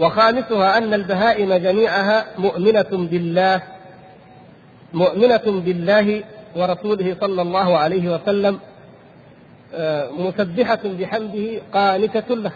[0.00, 3.62] وخامسها أن البهائم جميعها مؤمنة بالله
[4.92, 6.24] مؤمنة بالله
[6.56, 8.58] ورسوله صلى الله عليه وسلم.
[10.18, 12.52] مسبحة بحمده قانتة له.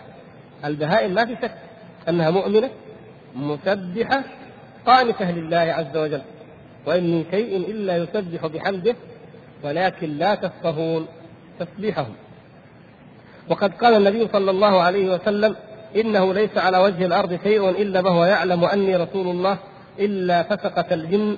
[0.64, 1.54] البهائم ما في شك
[2.08, 2.70] أنها مؤمنة
[3.36, 4.24] مسبحة
[4.86, 6.22] قانتة لله عز وجل.
[6.86, 8.94] وإن من شيء إلا يسبح بحمده
[9.64, 11.06] ولكن لا تفقهون
[11.60, 12.14] تسبيحهم.
[13.48, 15.56] وقد قال النبي صلى الله عليه وسلم
[15.96, 19.58] إنه ليس على وجه الأرض شيء إلا وهو يعلم أني رسول الله
[19.98, 21.36] إلا فسقة الجن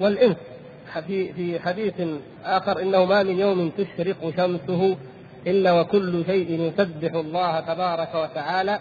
[0.00, 0.36] والإنس.
[1.06, 1.94] في في حديث
[2.44, 4.96] آخر إنه ما من يوم تشرق شمسه
[5.46, 8.78] إلا وكل شيء يسبح الله تبارك وتعالى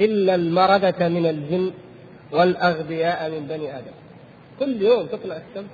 [0.00, 1.72] إلا المردة من الجن
[2.32, 3.92] والأغبياء من بني آدم.
[4.60, 5.70] كل يوم تطلع الشمس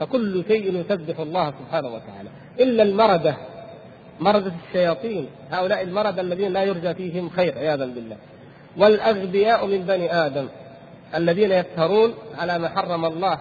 [0.00, 2.30] فكل شيء يسبح الله سبحانه وتعالى.
[2.60, 3.36] إلا المردة
[4.20, 8.16] مردة الشياطين هؤلاء المردة الذين لا يرجى فيهم خير عياذا بالله.
[8.76, 10.48] والأغبياء من بني آدم
[11.14, 13.38] الذين يسهرون على ما حرم الله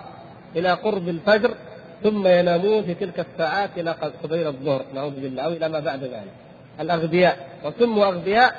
[0.56, 1.56] إلى قرب الفجر
[2.03, 3.91] ثم ينامون في تلك الساعات إلى
[4.23, 6.33] قبيل الظهر نعوذ بالله أو إلى ما بعد ذلك.
[6.79, 7.47] الأغبياء.
[7.65, 8.55] وسموا أغبياء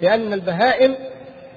[0.00, 0.94] لأن البهائم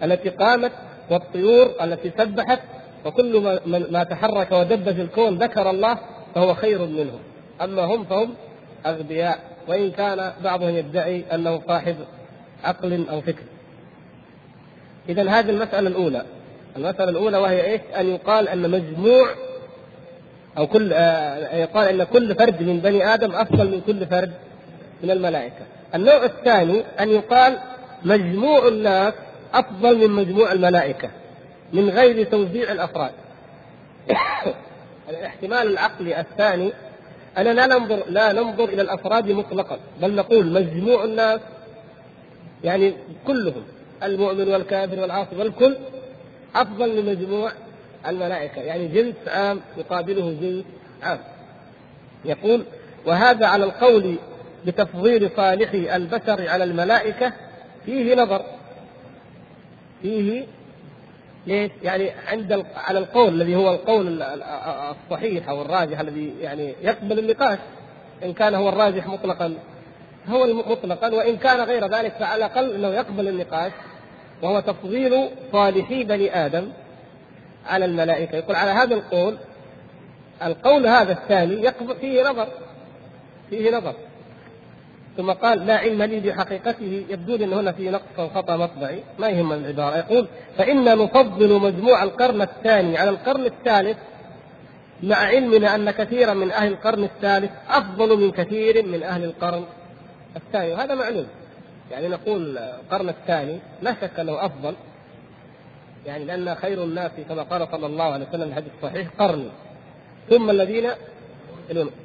[0.04, 0.72] التي قامت
[1.12, 2.60] والطيور التي سبحت
[3.06, 3.60] وكل ما,
[3.92, 5.98] ما تحرك ودب في الكون ذكر الله
[6.36, 7.20] فهو خير منهم.
[7.62, 8.34] أما هم فهم
[8.86, 9.40] أغبياء.
[9.68, 11.96] وإن كان بعضهم يدعي أنه صاحب
[12.64, 13.44] عقل أو فكر.
[15.10, 16.26] إذا هذه المسألة الأولى.
[16.78, 19.28] المسألة الأولى وهي إيش؟ أن يقال أن مجموع
[20.58, 24.34] أو كل آه يقال أن كل فرد من بني آدم أفضل من كل فرد
[25.04, 25.66] من الملائكة.
[25.96, 27.60] النوع الثاني أن يقال
[28.06, 29.14] مجموع الناس
[29.54, 31.10] أفضل من مجموع الملائكة
[31.74, 33.12] من غير توزيع الأفراد.
[35.10, 36.74] الاحتمال العقلي الثاني
[37.38, 41.40] أننا لا ننظر لا ننظر إلى الأفراد مطلقا بل نقول مجموع الناس
[42.64, 42.94] يعني
[43.28, 43.64] كلهم
[44.04, 45.78] المؤمن والكافر والعاصي والكل
[46.56, 47.52] أفضل من مجموع
[48.08, 50.66] الملائكة يعني جنس عام يقابله جنس
[51.04, 51.20] عام.
[52.26, 52.66] يقول
[53.06, 54.16] وهذا على القول
[54.66, 57.34] بتفضيل صالح البشر على الملائكة
[57.86, 58.42] فيه نظر.
[60.02, 60.46] فيه
[61.48, 67.60] ليش؟ يعني عند على القول الذي هو القول الصحيح أو الراجح الذي يعني يقبل النقاش.
[68.24, 69.54] إن كان هو الراجح مطلقا
[70.28, 73.72] هو مطلقا وإن كان غير ذلك فعلى الأقل إنه يقبل النقاش.
[74.42, 76.70] وهو تفضيل صالحي بني آدم.
[77.66, 78.36] على الملائكة.
[78.36, 79.38] يقول على هذا القول
[80.44, 82.48] القول هذا الثاني يقبل فيه نظر
[83.50, 83.94] فيه نظر.
[85.18, 87.06] ثم قال لا علم لي بحقيقته.
[87.10, 89.04] يبدو لي إن هنا في نقص أو خطأ مطبعي.
[89.20, 89.98] ما يهم العبارة.
[89.98, 93.98] يقول فإنا نفضل مجموع القرن الثاني على القرن الثالث
[95.04, 99.64] مع علمنا أن كثيرا من أهل القرن الثالث أفضل من كثير من أهل القرن
[100.36, 100.72] الثاني.
[100.72, 101.28] وهذا معلوم.
[101.92, 104.76] يعني نقول القرن الثاني لا شك أنه أفضل.
[106.06, 109.50] يعني لأن خير الناس كما قال صلى الله عليه وسلم في الحديث الصحيح قرني
[110.30, 110.90] ثم الذين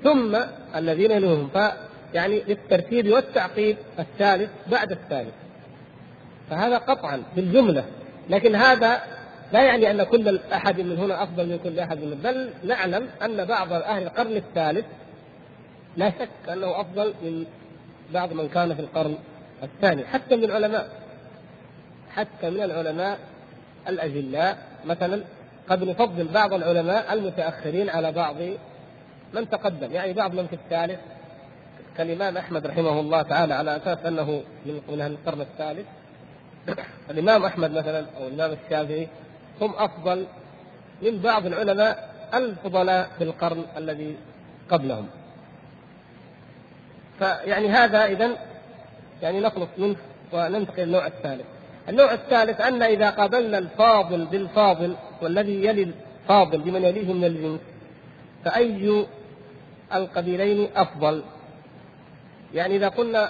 [0.04, 0.36] ثم
[0.76, 1.50] الذين يلونهم
[2.14, 5.34] يعني للترتيب والتعقيب الثالث بعد الثالث.
[6.50, 7.84] فهذا قطعا بالجملة.
[8.30, 9.00] لكن هذا
[9.52, 13.44] لا يعني أن كل أحد من هنا أفضل من كل أحد من بل نعلم أن
[13.44, 14.84] بعض أهل القرن الثالث
[15.96, 17.44] لا شك أنه أفضل من
[18.14, 19.14] بعض من كان في القرن
[19.62, 20.04] الثاني.
[20.04, 20.90] حتى من العلماء.
[22.10, 23.18] حتى من العلماء
[23.88, 25.22] الاجلاء مثلا
[25.68, 28.36] قد نفضل بعض العلماء المتأخرين على بعض
[29.34, 31.00] من تقدم يعني بعض من في الثالث
[31.96, 35.86] كالإمام أحمد رحمه الله تعالى على أساس أنه من أهل القرن الثالث
[37.10, 39.08] الإمام أحمد مثلا أو الإمام الشافعي
[39.60, 40.26] هم أفضل
[41.02, 44.16] من بعض العلماء الفضلاء في القرن الذي
[44.70, 45.06] قبلهم.
[47.18, 48.30] فيعني هذا اذا
[49.22, 49.96] يعني نخلص منه
[50.32, 51.46] وننتقل للنوع الثالث.
[51.88, 57.60] النوع الثالث أن إذا قابلنا الفاضل بالفاضل والذي يلي الفاضل بمن يليه من الجنس
[58.44, 59.06] فأي
[59.94, 61.22] القبيلين أفضل
[62.54, 63.28] يعني إذا قلنا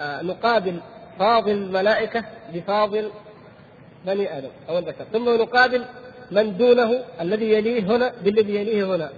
[0.00, 0.80] آه، نقابل
[1.18, 3.10] فاضل الملائكة بفاضل
[4.06, 5.84] بني آدم أو البشر ثم نقابل
[6.30, 9.10] من دونه الذي يليه هنا بالذي يليه هنا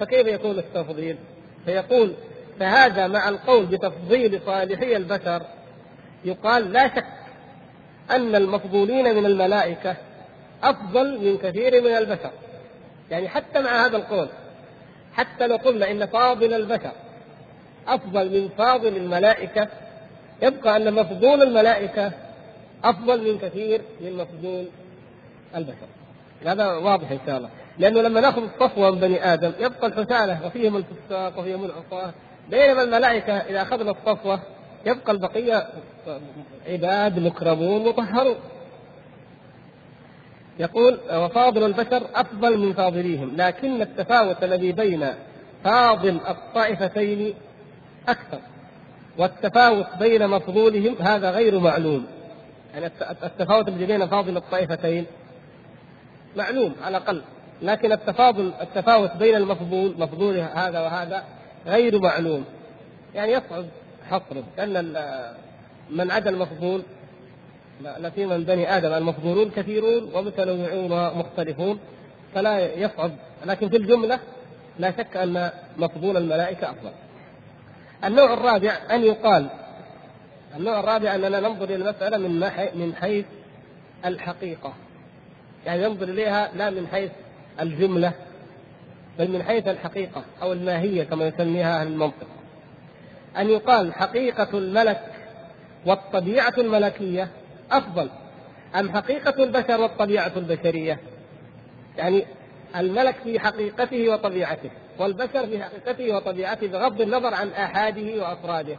[0.00, 1.16] فكيف يكون التفضيل؟
[1.64, 2.14] فيقول
[2.60, 5.42] فهذا مع القول بتفضيل صالحي البشر
[6.24, 7.21] يقال لا شك
[8.10, 9.96] أن المفضولين من الملائكة
[10.62, 12.30] أفضل من كثير من البشر.
[13.10, 14.28] يعني حتى مع هذا القول
[15.14, 16.92] حتى لو قلنا إن فاضل البشر
[17.88, 19.68] أفضل من فاضل الملائكة
[20.42, 22.12] يبقى أن مفضول الملائكة
[22.84, 24.64] أفضل من كثير من مفضول
[25.56, 25.86] البشر.
[26.46, 27.48] هذا واضح إن شاء الله.
[27.78, 32.12] لأنه لما نأخذ الصفوة من بني آدم يبقى الحسالة وفيهم الفساق وفيهم العصاة.
[32.50, 34.40] بينما الملائكة إذا أخذنا الصفوة
[34.86, 35.68] يبقى البقية
[36.68, 38.36] عباد مكرمون مطهرون.
[40.58, 45.06] يقول وفاضل البشر أفضل من فاضليهم لكن التفاوت الذي بين
[45.64, 47.34] فاضل الطائفتين
[48.08, 48.38] أكثر
[49.18, 52.06] والتفاوت بين مفضولهم هذا غير معلوم.
[52.74, 52.86] يعني
[53.22, 55.06] التفاوت الذي بين فاضل الطائفتين
[56.36, 57.22] معلوم على الأقل
[57.62, 61.24] لكن التفاضل التفاوت بين المفضول مفضول هذا وهذا
[61.66, 62.44] غير معلوم.
[63.14, 63.64] يعني يصعب
[64.10, 64.96] حصره لأن
[65.90, 66.82] من عدا المفضول
[67.80, 71.78] لا في من بني آدم المفضولون كثيرون ومتنوعون ومختلفون
[72.34, 73.10] فلا يصعب.
[73.46, 74.20] لكن في الجملة
[74.78, 76.90] لا شك أن مفضول الملائكة أفضل.
[78.04, 79.46] النوع الرابع أن يقال
[80.56, 82.40] النوع الرابع أننا ننظر إلى المسألة من
[82.74, 83.24] من حيث
[84.04, 84.72] الحقيقة.
[85.66, 87.10] يعني ننظر إليها لا من حيث
[87.60, 88.12] الجملة
[89.18, 92.26] بل من حيث الحقيقة أو الماهية كما يسميها أهل المنطق.
[93.38, 95.00] أن يقال حقيقة الملك
[95.86, 97.28] والطبيعة الملكية
[97.70, 98.10] أفضل.
[98.74, 100.98] أم حقيقة البشر والطبيعة البشرية؟
[101.96, 102.26] يعني
[102.76, 108.76] الملك في حقيقته وطبيعته والبشر في حقيقته وطبيعته بغض النظر عن آحاده وأفراده.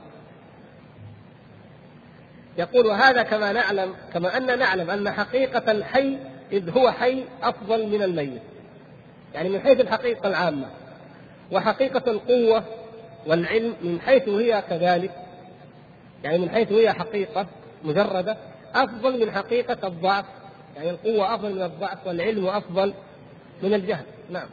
[2.58, 6.18] يقول وهذا كما نعلم كما أن نعلم أن حقيقة الحي
[6.52, 8.42] إذ هو حي أفضل من الميت.
[9.34, 10.68] يعني من حيث الحقيقة العامة.
[11.52, 12.64] وحقيقة القوة
[13.28, 15.12] والعلم من حيث هي كذلك.
[16.24, 17.48] يعني من حيث هي حقيقة
[17.84, 18.38] مجردة
[18.76, 20.26] أفضل من حقيقة الضعف.
[20.76, 22.94] يعني القوة أفضل من الضعف والعلم أفضل
[23.64, 24.06] من الجهل.
[24.30, 24.48] نعم.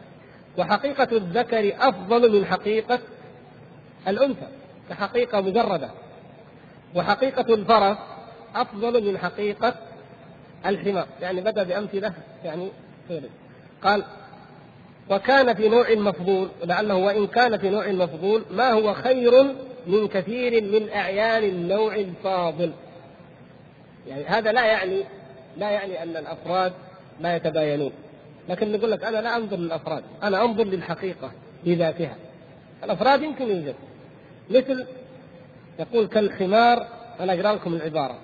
[0.58, 2.98] وحقيقة الذكر أفضل من حقيقة
[4.08, 4.46] الأنثى
[4.90, 5.90] كحقيقة مجردة.
[6.94, 7.96] وحقيقة الفرس
[8.54, 9.74] أفضل من حقيقة
[10.66, 11.06] الحمار.
[11.20, 12.12] يعني بدأ بأمثلة
[12.44, 12.68] يعني
[13.82, 14.04] قال
[15.10, 19.54] وكان في نوع مفضول لعله وإن كان في نوع مفضول ما هو خير
[19.86, 22.72] من كثير من أعيان النوع الفاضل؟
[24.08, 25.04] يعني هذا لا يعني
[25.56, 26.72] لا يعني أن الأفراد
[27.20, 27.92] لا يتباينون.
[28.48, 31.30] لكن نقول لك أنا لا أنظر للأفراد أنا أنظر للحقيقة
[31.64, 32.16] بذاتها
[32.84, 33.74] الأفراد يمكن يوجد.
[34.50, 34.86] مثل
[35.78, 36.86] يقول كالحمار
[37.20, 38.18] أنا أقرأ لكم العبارة.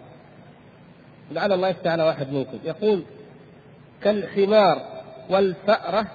[1.32, 2.58] لعل الله يفتح على واحد منكم.
[2.64, 3.02] يقول
[4.02, 4.82] كالحمار
[5.30, 6.06] والفأرة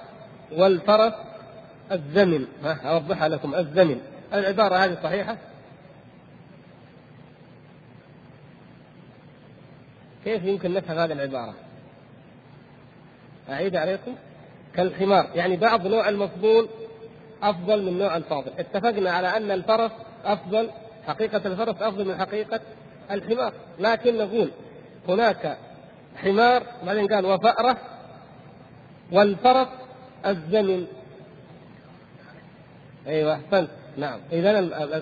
[0.56, 1.12] والفرس
[1.92, 2.46] الزمن.
[2.64, 3.54] ها أوضحها لكم.
[3.54, 4.00] الزمن.
[4.34, 5.36] العبارة هذه صحيحة؟
[10.24, 11.54] كيف يمكن نفهم هذه العبارة؟
[13.50, 14.14] أعيد عليكم.
[14.74, 15.30] كالحمار.
[15.34, 16.68] يعني بعض نوع المفضول
[17.42, 18.50] أفضل من نوع الفاضل.
[18.58, 19.90] اتفقنا على أن الفرس
[20.24, 20.70] أفضل
[21.06, 22.60] حقيقة الفرس أفضل من حقيقة
[23.10, 23.52] الحمار.
[23.78, 24.50] لكن نقول
[25.08, 25.58] هناك
[26.16, 27.76] حمار بعدين قال وفأرة
[29.12, 29.68] والفرس
[30.26, 30.86] الزمن.
[33.06, 33.68] أيوه أحسنت.
[33.96, 34.20] نعم.
[34.32, 34.58] إذا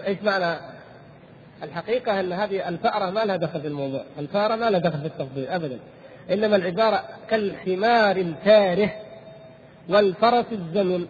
[0.06, 0.60] إيش معنى؟
[1.62, 5.46] الحقيقة أن هذه الفأرة ما لها دخل في الموضوع، الفأرة ما لها دخل في التفضيل
[5.46, 5.78] ابدا،
[6.30, 8.92] إنما العبارة كالحمار الفاره
[9.88, 11.06] والفرس الزمن.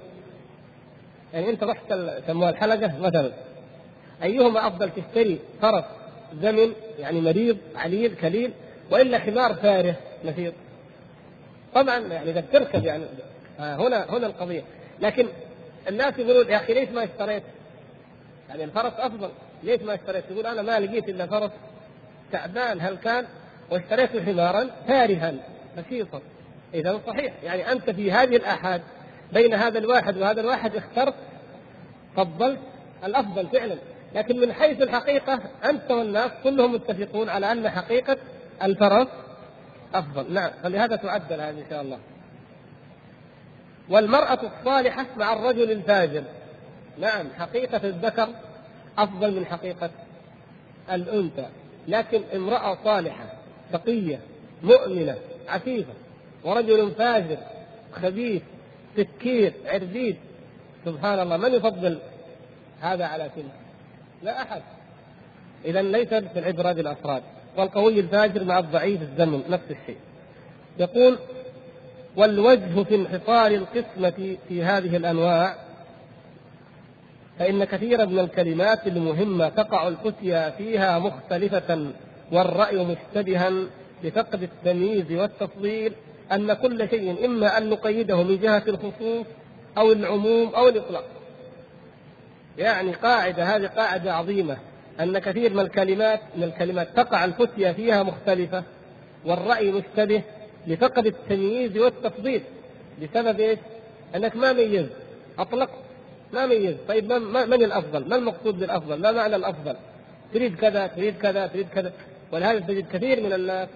[1.35, 1.95] يعني أنت رحت
[2.27, 3.33] سموها الحلقة مثلا.
[4.23, 5.85] أيهما أفضل تشتري؟ فرس
[6.43, 8.51] زمن يعني مريض عليل كليل
[8.91, 10.53] وإلا حمار فاره نفيض
[11.75, 13.05] طبعا يعني إذا تركب يعني
[13.61, 14.63] هنا هنا القضية.
[15.01, 15.27] لكن
[15.89, 17.43] الناس يقولون يا أخي ليش ما اشتريت؟
[18.49, 19.31] يعني الفرس أفضل.
[19.63, 21.51] ليش ما اشتريت؟ يقول أنا ما لقيت إلا فرس
[22.33, 23.27] تعبان هل كان؟
[23.71, 25.35] واشتريت حمارا فارها
[25.79, 26.21] نشيطا
[26.75, 27.33] اذا صحيح.
[27.43, 28.83] يعني أنت في هذه الأحاد
[29.33, 31.15] بين هذا الواحد وهذا الواحد اخترت
[32.17, 32.59] فضلت
[33.05, 33.77] الأفضل فعلا.
[34.15, 38.17] لكن من حيث الحقيقة أنت والناس كلهم متفقون على أن حقيقة
[38.63, 39.09] الفرس
[39.95, 40.33] أفضل.
[40.33, 40.51] نعم.
[40.63, 41.99] فلهذا تعدل هذه إن شاء الله.
[43.91, 46.23] والمرأة الصالحة مع الرجل الفاجر.
[46.99, 48.29] نعم حقيقة الذكر
[48.99, 49.91] أفضل من حقيقة
[50.93, 51.47] الأنثى.
[51.89, 53.25] لكن امرأة صالحة
[53.73, 54.21] تقية
[54.63, 55.17] مؤمنة
[55.49, 55.93] عفيفة
[56.45, 57.39] ورجل فاجر
[57.93, 58.43] خبيث
[58.97, 60.17] سكير عربيد
[60.85, 61.99] سبحان الله من يفضل
[62.81, 63.53] هذا على تلك؟
[64.23, 64.63] لا أحد.
[65.65, 67.23] إذا ليست في العبرة بالأفراد.
[67.57, 69.99] والقوي الفاجر مع الضعيف الزمن نفس الشيء.
[70.79, 71.19] يقول
[72.17, 75.55] والوجه في انحصار القسمة في هذه الأنواع
[77.39, 81.87] فإن كثيرا من الكلمات المهمة تقع الفتيا فيها مختلفة
[82.33, 83.51] والرأي مشتبها
[84.05, 85.93] بفقد التمييز والتفضيل
[86.33, 89.27] أن كل شيء إما أن نقيده من جهة الخصوص
[89.79, 91.05] أو العموم أو الإطلاق.
[92.59, 94.57] يعني قاعدة هذه قاعدة عظيمة
[95.01, 98.63] أن كثير من الكلمات من الكلمات تقع الفتية فيها مختلفة
[99.25, 100.23] والرأي مشتبه
[100.67, 102.43] لفقد التمييز والتفضيل.
[103.03, 103.59] بسبب إيش؟
[104.15, 104.93] أنك ما ميزت
[105.39, 105.79] اطلقت
[106.33, 109.77] ما ميزت طيب من الأفضل؟ ما المقصود بالأفضل؟ ما معنى الأفضل؟
[110.35, 111.93] تريد كذا تريد كذا تريد كذا.
[112.33, 113.69] ولهذا تجد كثير من الناس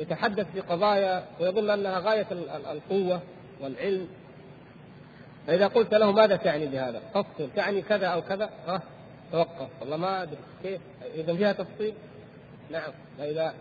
[0.00, 2.26] يتحدث في قضايا ويظن أنها غاية
[2.72, 3.20] القوة
[3.60, 4.08] والعلم.
[5.46, 7.48] فإذا قلت له ماذا تعني بهذا؟ فصل.
[7.56, 8.82] تعني كذا أو كذا؟ ها
[9.32, 9.68] توقف.
[9.80, 10.80] والله ما أدري كيف.
[11.14, 11.94] إذا فيها تفصيل؟
[12.70, 12.92] نعم.
[13.18, 13.54] فإذا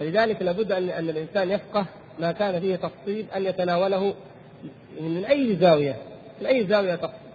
[0.00, 1.86] فلذلك لابد ان أن الإنسان يفقه
[2.18, 4.14] ما كان فيه تفصيل أن يتناوله
[5.00, 5.96] من أي زاوية
[6.40, 7.30] من أي زاوية تفصيل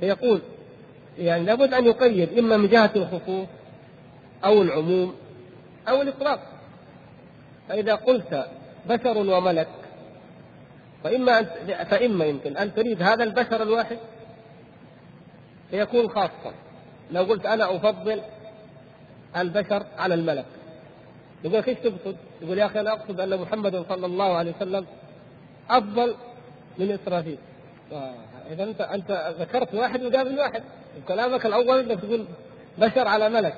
[0.00, 0.40] فيقول
[1.18, 3.48] يعني لابد أن يقيد إما من جهة الخصوص
[4.44, 5.14] أو العموم
[5.88, 6.40] أو الإطلاق.
[7.68, 8.46] فإذا قلت
[8.88, 9.68] بشر وملك
[11.04, 11.46] فإما أن
[11.84, 13.98] فإما يمكن أن تريد هذا البشر الواحد
[15.70, 16.54] فيكون خاصا.
[17.10, 18.20] لو قلت أنا أفضل
[19.36, 20.46] البشر على الملك.
[21.44, 24.86] يقول كيف تقصد؟ يقول يا أخي أنا أقصد أن محمدا صلى الله عليه وسلم
[25.70, 26.14] أفضل
[26.78, 27.38] من إسرافيل.
[28.50, 30.62] إذا انت أنت ذكرت واحد مقابل واحد.
[31.08, 32.24] كلامك الأول أنك تقول
[32.78, 33.54] بشر على ملك.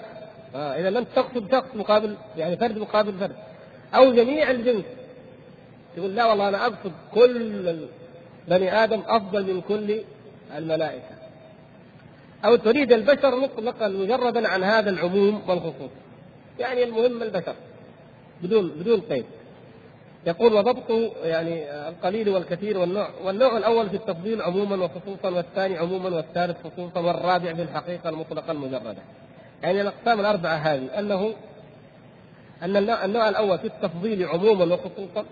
[0.55, 3.37] إذا لم تقصد شخص مقابل يعني فرد مقابل فرد.
[3.95, 4.84] أو جميع الجنس.
[5.97, 7.87] تقول لا والله أنا أقصد كل
[8.49, 10.01] بني آدم أفضل من كل
[10.57, 11.16] الملائكة.
[12.45, 15.91] أو تريد البشر مطلقا مجردا عن هذا العموم والخصوص.
[16.59, 17.55] يعني المهم البشر.
[18.43, 19.24] بدون بدون قيد
[20.26, 26.57] يقول وضبطه يعني القليل والكثير والنوع والنوع الأول في التفضيل عموما وخصوصا والثاني عموما والثالث
[26.66, 29.03] خصوصا والرابع في الحقيقة المطلقة المجردة.
[29.62, 31.34] يعني الأقسام الأربعة هذه انه
[32.62, 35.24] أن النوع الأول في التفضيل عموما وخصوصا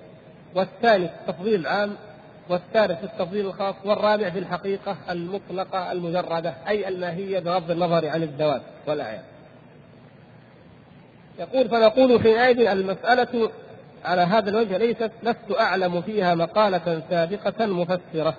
[0.55, 1.97] والثاني في التفضيل العام
[2.49, 8.63] والثالث في التفضيل الخاص والرابع في الحقيقة المطلقة المجردة أي الماهيه بغض النظر عن الذوات
[8.87, 9.23] والاعيان.
[11.39, 13.51] يقول فنقول حينئذ المسألة
[14.05, 18.35] على هذا الوجه ليست لست أعلم فيها مقالة سابقة مفسرة.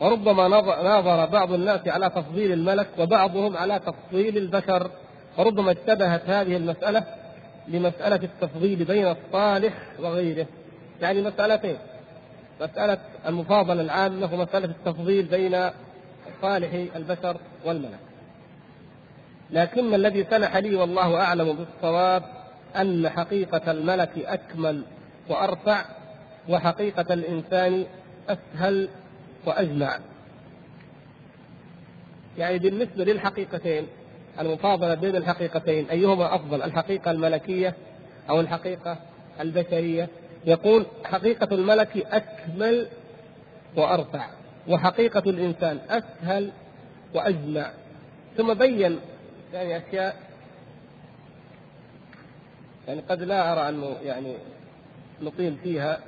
[0.00, 0.48] وربما
[0.82, 4.90] ناظر بعض الناس على تفضيل الملك وبعضهم على تفضيل البشر.
[5.38, 7.04] وربما اشتبهت هذه المسألة
[7.68, 10.46] لمسألة التفضيل بين الصالح وغيره.
[11.02, 11.76] يعني مسألتين
[12.60, 15.70] مسألة المفاضلة العامة ومسألة التفضيل بين
[16.42, 17.98] صالح البشر والملك.
[19.50, 22.22] لكن الذي سنح لي والله أعلم بالصواب
[22.76, 24.82] أن حقيقة الملك أكمل
[25.28, 25.84] وأرفع
[26.48, 27.86] وحقيقة الإنسان
[28.28, 28.88] أسهل
[29.46, 29.98] وأجمع.
[32.38, 33.86] يعني بالنسبة للحقيقتين
[34.40, 37.74] المفاضلة بين الحقيقتين أيهما أفضل الحقيقة الملكية
[38.30, 38.98] أو الحقيقة
[39.40, 40.08] البشرية؟
[40.44, 42.86] يقول حقيقة الملك أكمل
[43.76, 44.26] وأرفع
[44.68, 46.50] وحقيقة الإنسان أسهل
[47.14, 47.70] وأجمع.
[48.36, 48.98] ثم بين
[49.56, 50.16] يعني أشياء
[52.88, 54.36] يعني قد لا أرى أنه يعني
[55.22, 55.98] نطيل فيها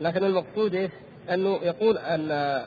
[0.00, 0.90] لكن المقصود إيش؟
[1.30, 2.62] أنه يقول أن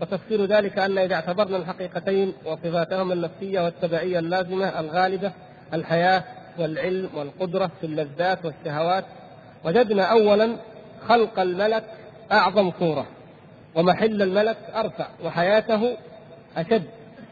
[0.00, 5.32] وتفسير ذلك أن إذا اعتبرنا الحقيقتين وصفاتهما النفسية والتبعية اللازمة الغالبة
[5.74, 6.24] الحياة
[6.58, 9.04] والعلم والقدرة في اللذات والشهوات
[9.64, 10.56] وجدنا اولا
[11.08, 11.84] خلق الملك
[12.32, 13.06] أعظم صورة
[13.74, 15.96] ومحل الملك أرفع وحياته
[16.56, 16.86] أشد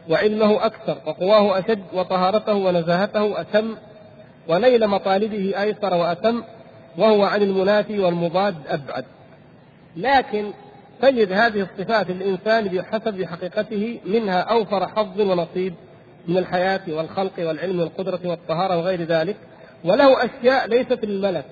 [0.09, 3.75] وعلمه أكثر وقواه أشد وطهارته ونزاهته أتم
[4.47, 6.43] ونيل مطالبه أيسر وأتم
[6.97, 9.05] وهو عن المنافي والمضاد أبعد.
[9.97, 10.51] لكن
[11.01, 15.73] تجد هذه الصفات الإنسان بحسب حقيقته منها أوفر حظ ونصيب
[16.27, 19.35] من الحياة والخلق والعلم والقدرة والطهارة وغير ذلك
[19.83, 21.45] وله أشياء ليست للملك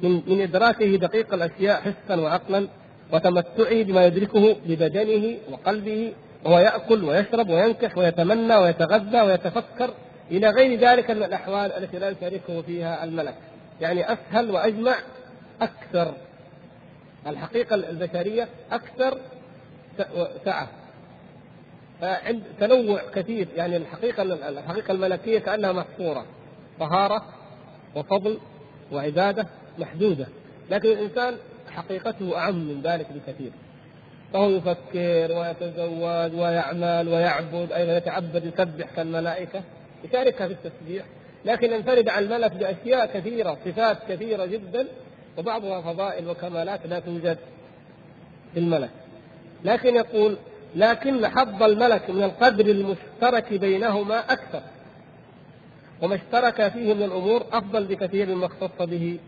[0.00, 2.68] من من إدراكه دقيق الأشياء حسا وعقلا
[3.12, 6.12] وتمتعه بما يدركه ببدنه وقلبه
[6.44, 9.94] وهو يأكل ويشرب وينكح ويتمنى ويتغذى ويتفكر.
[10.30, 13.34] إلى غير ذلك من الأحوال التي لا يشاركه فيها الملك.
[13.80, 14.94] يعني أسهل وأجمع
[15.62, 16.14] أكثر.
[17.26, 19.18] الحقيقة البشرية أكثر
[20.44, 20.68] سعة.
[22.00, 23.48] فعند تنوع كثير.
[23.56, 26.26] يعني الحقيقة الحقيقة الملكية كأنها محصوره
[26.80, 27.22] طهارة
[27.96, 28.38] وفضل
[28.92, 29.46] وعبادة
[29.78, 30.26] محدودة.
[30.70, 31.36] لكن الإنسان
[31.70, 33.52] حقيقته أعم من ذلك بكثير.
[34.32, 39.62] فهو يفكر ويتزوج ويعمل ويعبد أيضا يتعبد يسبح كالملائكة.
[40.04, 41.04] يشاركها في التسبيح.
[41.44, 44.86] لكن ينفرد عن الملك بأشياء كثيرة صفات كثيرة جدا
[45.38, 47.38] وبعضها فضائل وكمالات لا توجد
[48.54, 48.90] في الملك.
[49.64, 50.36] لكن يقول
[50.76, 54.62] لكن حظ الملك من القدر المشترك بينهما أكثر.
[56.02, 59.18] وما اشترك فيه من الأمور أفضل بكثير مما اختص به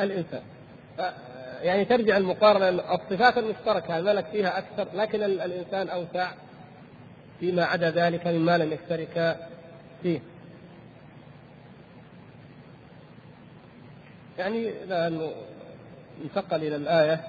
[0.00, 0.42] الإنسان.
[1.64, 6.30] يعني ترجع المقارنة الصفات المشتركة الملك فيها أكثر لكن الإنسان أوسع
[7.40, 9.36] فيما عدا ذلك مما لم يشترك
[10.02, 10.20] فيه.
[14.38, 15.30] يعني لأنه
[16.24, 17.20] انتقل إلى الآية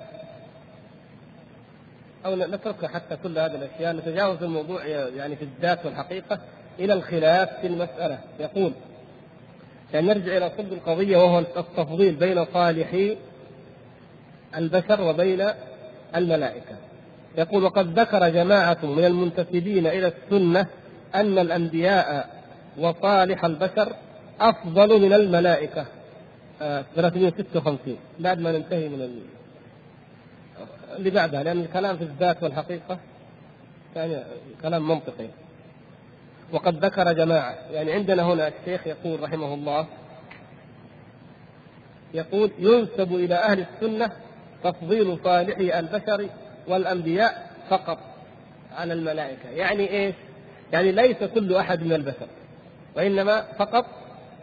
[2.25, 6.39] أو نترك حتى كل هذه الأشياء نتجاوز الموضوع يعني في الذات والحقيقة
[6.79, 8.19] إلى الخلاف في المسألة.
[8.39, 8.73] يقول
[9.93, 13.17] يعني نرجع إلى صلب القضية وهو التفضيل بين صالحي
[14.58, 15.47] البشر وبين
[16.16, 16.76] الملائكة.
[17.38, 20.68] يقول وقد ذكر جماعة من المنتسبين إلى السنة
[21.16, 22.30] أن الأنبياء
[22.78, 23.93] وصالح البشر
[24.39, 25.86] أفضل من الملائكة.
[26.95, 29.22] 356 آه، بعد ما ننتهي من
[30.97, 32.97] اللي بعدها لأن الكلام في الذات والحقيقة
[33.95, 34.24] يعني
[34.62, 35.28] كلام منطقي.
[36.51, 39.88] وقد ذكر جماعة يعني عندنا هنا الشيخ يقول رحمه الله
[42.14, 44.12] يقول ينسب إلى أهل السنة
[44.66, 46.30] تفضيل صالحي البشر
[46.68, 47.97] والأنبياء فقط
[48.78, 49.49] على الملائكة.
[49.49, 50.16] يعني إيش؟
[50.74, 52.28] يعني ليس كل أحد من البشر
[52.95, 53.86] وإنما فقط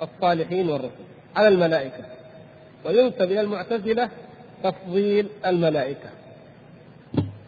[0.03, 1.05] الصالحين والرسل
[1.37, 2.05] على الملائكة.
[2.85, 4.09] وينسب إلى المعتزلة
[4.64, 6.11] تفضيل الملائكة.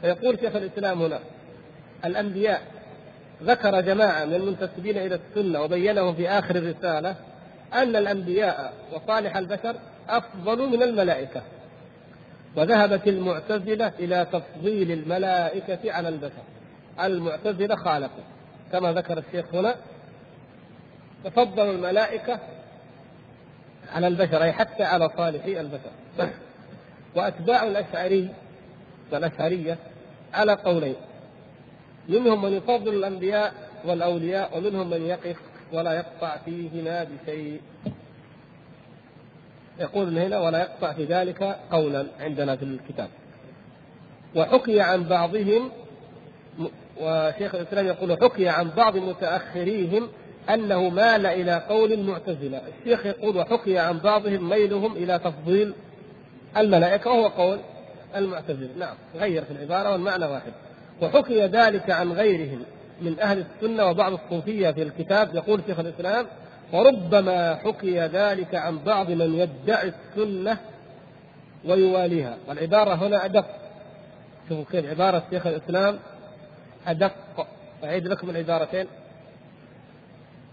[0.00, 1.18] فيقول شيخ الإسلام هنا
[2.04, 2.62] الأنبياء
[3.42, 7.16] ذكر جماعة من المنتسبين إلى السنة وبينهم في آخر الرسالة
[7.74, 9.76] أن الأنبياء وصالح البشر
[10.08, 11.42] أفضل من الملائكة.
[12.56, 16.42] وذهبت المعتزلة إلى تفضيل الملائكة على البشر.
[17.00, 18.24] المعتزلة خالفوا
[18.72, 19.74] كما ذكر الشيخ هنا
[21.24, 22.38] تفضل الملائكة
[23.92, 25.90] على البشر أي حتى على صالحي البشر.
[27.16, 28.28] وأتباع الأشعري
[29.12, 29.78] والأشعرية
[30.34, 30.96] على قولين.
[32.08, 35.36] منهم من يفضل الأنبياء والأولياء ومنهم من يقف
[35.72, 37.60] ولا يقطع فيهما بشيء.
[39.80, 43.08] يقول هنا ولا يقطع في ذلك قولا عندنا في الكتاب.
[44.36, 45.70] وحكي عن بعضهم
[47.00, 50.08] وشيخ الإسلام يقول حكي عن بعض متأخريهم
[50.50, 55.74] أنه مال إلى قول المعتزله، الشيخ يقول وحكي عن بعضهم ميلهم إلى تفضيل
[56.56, 57.58] الملائكة وهو قول
[58.16, 60.52] المعتزلة، نعم غير في العبارة والمعنى واحد.
[61.02, 62.62] وحكي ذلك عن غيرهم
[63.00, 65.34] من أهل السنة وبعض الصوفية في الكتاب.
[65.34, 66.26] يقول شيخ الإسلام
[66.72, 70.58] وربما حكي ذلك عن بعض من يدعي السنة
[71.64, 73.46] ويواليها، والعبارة هنا أدق.
[74.48, 75.98] شوفوا كيف عبارة شيخ الإسلام
[76.86, 77.46] أدق.
[77.84, 78.86] أعيد لكم العبارتين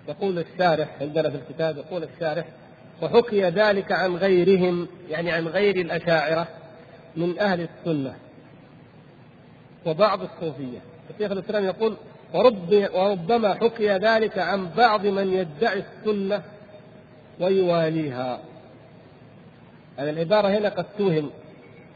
[0.07, 2.45] يقول الشارح عندنا في الكتاب يقول الشارح
[3.01, 6.47] وحكي ذلك عن غيرهم يعني عن غير الأشاعرة
[7.15, 8.15] من أهل السنة
[9.85, 11.97] وبعض الصوفية الشيخ الإسلام يقول
[12.33, 16.41] ورب وربما حكي ذلك عن بعض من يدعي السنة
[17.39, 18.39] ويواليها.
[19.97, 21.29] يعني العبارة هنا قد توهم.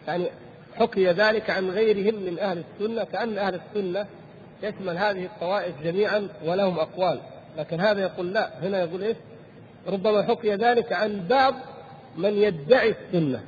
[0.08, 0.26] يعني
[0.76, 4.06] حكي ذلك عن غيرهم من أهل السنة كأن أهل السنة
[4.64, 7.20] يشمل هذه الطوائف جميعا ولهم أقوال.
[7.58, 9.18] لكن هذا يقول لا هنا يقول إيش؟
[9.88, 11.54] ربما حكي ذلك عن بعض
[12.18, 13.44] من يدعي السنة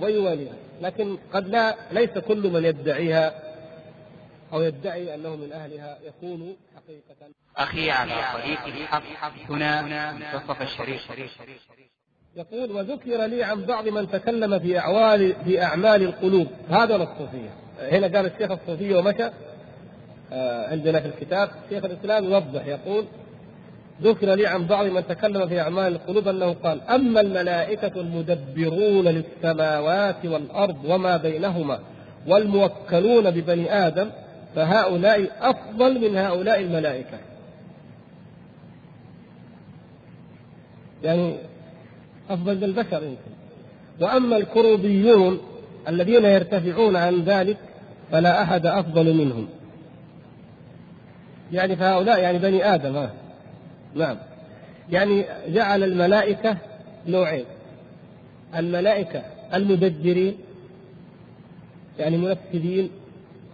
[0.00, 0.54] ويواليها.
[0.82, 3.47] لكن قد لا ليس كل من يدعيها.
[4.52, 7.32] أو يدعي أنه من أهلها يكون حقيقة.
[7.56, 11.00] أخي على طريق الحق هنا منتصف الشريف.
[12.36, 16.46] يقول وذكر لي عن بعض من تكلم في أعوال في أعمال القلوب.
[16.70, 17.50] هذا الصوفية.
[17.78, 19.30] هنا قال الشيخ الصوفيه ومشى.
[20.32, 21.50] آه، عندنا في الكتاب.
[21.70, 23.04] شيخ الإسلام يوضح يقول
[24.02, 30.26] ذكر لي عن بعض من تكلم في أعمال القلوب أنه قال أما الملائكة المدبرون للسماوات
[30.26, 31.80] والأرض وما بينهما
[32.26, 34.10] والموكلون ببني آدم
[34.54, 37.18] فهؤلاء أفضل من هؤلاء الملائكة.
[41.04, 41.36] يعني
[42.30, 43.38] أفضل من البشر يمكن.
[44.00, 45.40] وأما الكروبيون
[45.88, 47.56] الذين يرتفعون عن ذلك
[48.12, 49.48] فلا أحد أفضل منهم.
[51.52, 53.10] يعني فهؤلاء يعني بني آدم ها.
[53.94, 54.16] نعم
[54.90, 56.56] يعني جعل الملائكة
[57.06, 57.44] نوعين
[58.56, 59.22] الملائكة
[59.54, 60.36] المدبرين
[61.98, 62.90] يعني منفذين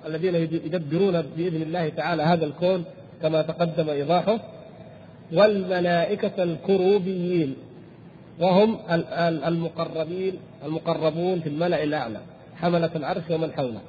[0.07, 2.85] الذين يدبرون بإذن الله تعالى هذا الكون
[3.23, 4.41] كما تقدم إيضاحه
[5.33, 7.57] والملائكة الكروبيين
[8.41, 8.79] وهم
[9.21, 10.35] المقربين
[10.65, 12.21] المقربون في الملأ الأعلى
[12.57, 13.81] حملة العرش ومن حوله.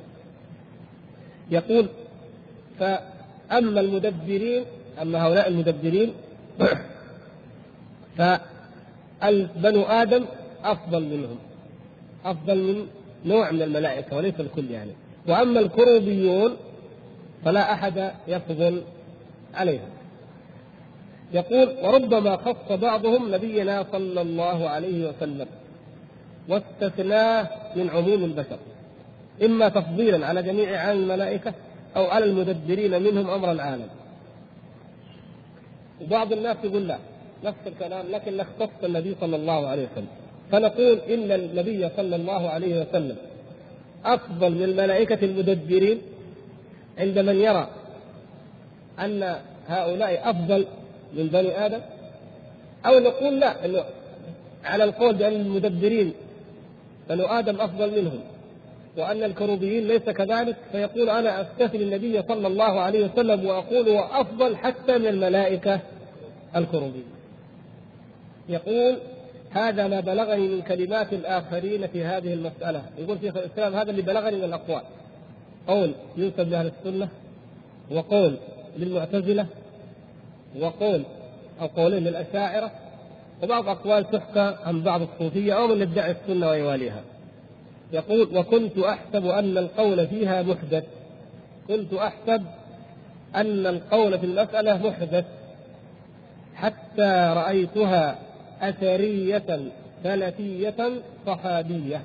[1.52, 1.88] يقول
[2.80, 2.84] ف
[3.52, 4.64] أما المدبرين
[5.02, 6.14] أما هؤلاء المدبرين
[8.18, 10.26] فبنو آدم
[10.64, 11.38] أفضل منهم
[12.26, 12.88] أفضل من
[13.26, 14.92] نوع من الملائكة وليس الكل يعني.
[15.28, 16.56] وأما الكروبيون
[17.46, 18.82] فلا أحد يفضل
[19.54, 19.90] عليهم
[21.34, 25.48] يقول وربما خص بعضهم نبينا صلى الله عليه وسلم
[26.50, 28.58] واستثناه من عموم البشر
[29.44, 31.54] إما تفضيلا على جميع عام الملائكة
[31.96, 33.88] أو على المدبرين منهم أمر العالم.
[36.02, 36.98] وبعض الناس يقول لا
[37.44, 40.08] نفس الكلام لكن نختص النبي صلى الله عليه وسلم.
[40.52, 43.16] فنقول إن النبي صلى الله عليه وسلم
[44.06, 46.02] أفضل من الملائكة المدبرين
[46.98, 47.68] عند من يرى
[49.00, 49.36] أن
[49.68, 50.66] هؤلاء أفضل
[51.14, 51.80] من بني آدم؟
[52.86, 53.84] أو نقول لا إنه
[54.66, 56.14] على القول بأن المدبرين
[57.10, 58.20] بنو آدم أفضل منهم
[58.98, 64.58] وأن الكروبيين ليس كذلك؟ فيقول أنا أستثني النبي صلى الله عليه وسلم وأقول هو أفضل
[64.58, 65.80] حتى من الملائكة
[66.56, 67.06] الكروبيين.
[68.50, 68.98] يقول
[69.56, 72.82] هذا ما بلغني من كلمات الآخرين في هذه المسألة.
[72.98, 74.82] يقول شيخ الإسلام هذا اللي بلغني من الأقوال.
[75.68, 77.08] قول ينسب لأهل السنة
[77.92, 78.38] وقول
[78.78, 79.46] للمعتزلة
[80.60, 81.04] وقول
[81.62, 82.72] أو قولين للأشاعرة.
[83.44, 87.02] وبعض أقوال تحكى عن بعض الصوفية أو من يدعي السنة ويواليها.
[87.94, 90.84] يقول وكنت أحسب أن القول فيها محدث.
[91.68, 92.44] كنت أحسب
[93.36, 95.26] أن القول في المسألة محدث
[96.56, 98.25] حتى رأيتها
[98.62, 99.72] أثرية
[100.04, 102.02] سلفية صحابية.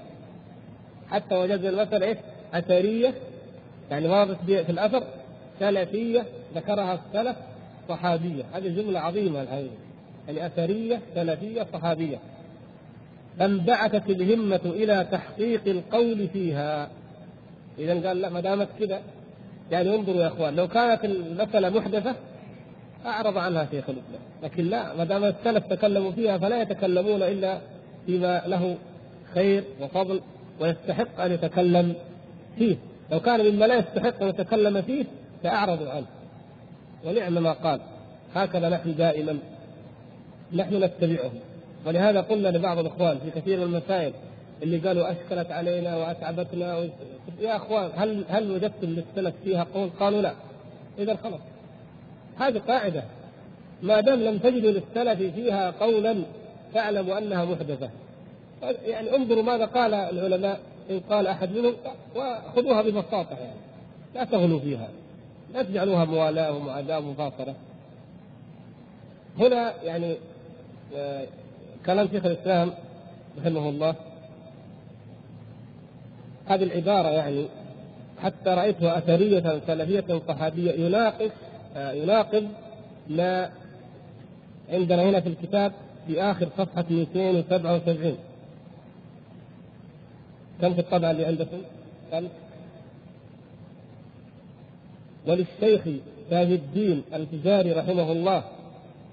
[1.10, 2.18] حتى وجدنا المسألة إيه؟
[2.54, 3.14] أثرية
[3.90, 5.02] يعني واضح في الأثر.
[5.60, 6.24] سلفية
[6.54, 7.36] ذكرها السلف
[7.88, 8.44] صحابية.
[8.54, 9.74] هذه جملة عظيمة الحقيقة.
[10.28, 12.18] يعني أثرية سلفية صحابية.
[13.38, 16.88] فانبعثت الهمة إلى تحقيق القول فيها.
[17.78, 19.00] إذا قال لا ما دامت كذا
[19.70, 22.14] يعني انظروا يا إخوان لو كانت المسألة محدثة
[23.06, 27.58] أعرض عنها شيخ الإسلام لكن لا ما دام السلف تكلموا فيها فلا يتكلمون إلا
[28.06, 28.76] فيما له
[29.34, 30.20] خير وفضل
[30.60, 31.94] ويستحق أن يتكلم
[32.58, 32.76] فيه.
[33.12, 35.04] لو كان مما لا يستحق أن يتكلم فيه
[35.42, 36.06] فأعرضوا عنه.
[37.04, 37.80] ونعم ما قال.
[38.34, 39.38] هكذا نحن دائما.
[40.52, 41.30] نحن نتبعه
[41.86, 44.12] ولهذا قلنا لبعض الإخوان في كثير من المسائل
[44.62, 46.78] اللي قالوا أشكلت علينا وأتعبتنا.
[46.78, 46.88] و...
[47.40, 50.32] يا إخوان هل هل وجدتم للسلف فيها قول؟ قالوا لا.
[50.98, 51.40] اذا خلاص.
[52.40, 53.02] هذه قاعدة
[53.82, 56.16] ما دام لم تجدوا للسلف فيها قولا
[56.74, 57.90] فاعلموا أنها محدثة.
[58.84, 60.60] يعني انظروا ماذا قال العلماء
[60.90, 61.74] إن قال أحد منهم
[62.16, 63.60] وخذوها ببساطة يعني.
[64.14, 64.88] لا تغلوا فيها.
[65.54, 67.54] لا تجعلوها موالاة ومعاداه ومفاصله.
[69.38, 70.16] هنا يعني
[70.96, 71.24] آه،
[71.86, 72.72] كلام شيخ الإسلام
[73.38, 73.94] رحمه الله
[76.46, 77.46] هذه العبارة يعني
[78.22, 82.48] حتى رأيتها أثرية سلفية صحابية يناقض آه، يناقض
[83.08, 83.50] ما
[84.70, 85.72] عندنا هنا في الكتاب
[86.06, 88.16] في آخر صفحة 277
[90.60, 91.58] كم في الطبعة اللي عندكم؟
[92.12, 92.28] كم؟
[95.26, 95.82] وللشيخ
[96.30, 98.44] تاج الدين الفجاري رحمه الله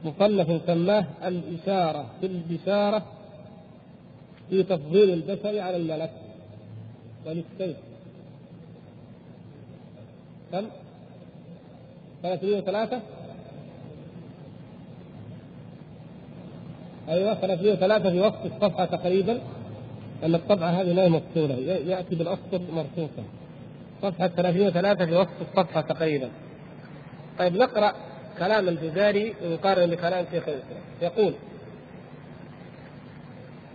[0.06, 3.04] مصنف سماه الإشارة في البشارة
[4.50, 6.12] في تفضيل البشر على الملك
[7.26, 7.78] وللسيف
[10.52, 10.66] كم؟
[12.36, 13.02] 303
[17.10, 19.40] أيوه 303 في وسط الصفحة تقريبا
[20.24, 21.56] ان الطبعة هذه لا مفصوله
[21.88, 23.24] يأتي بالاسطر مرصوصه
[24.02, 26.30] صفحة 303 في وسط الصفحة تقريبا.
[27.40, 27.94] طيب نقرأ
[28.40, 30.82] كلام الجزاري مقارنة بكلام شيخ الإسلام.
[31.02, 31.34] يقول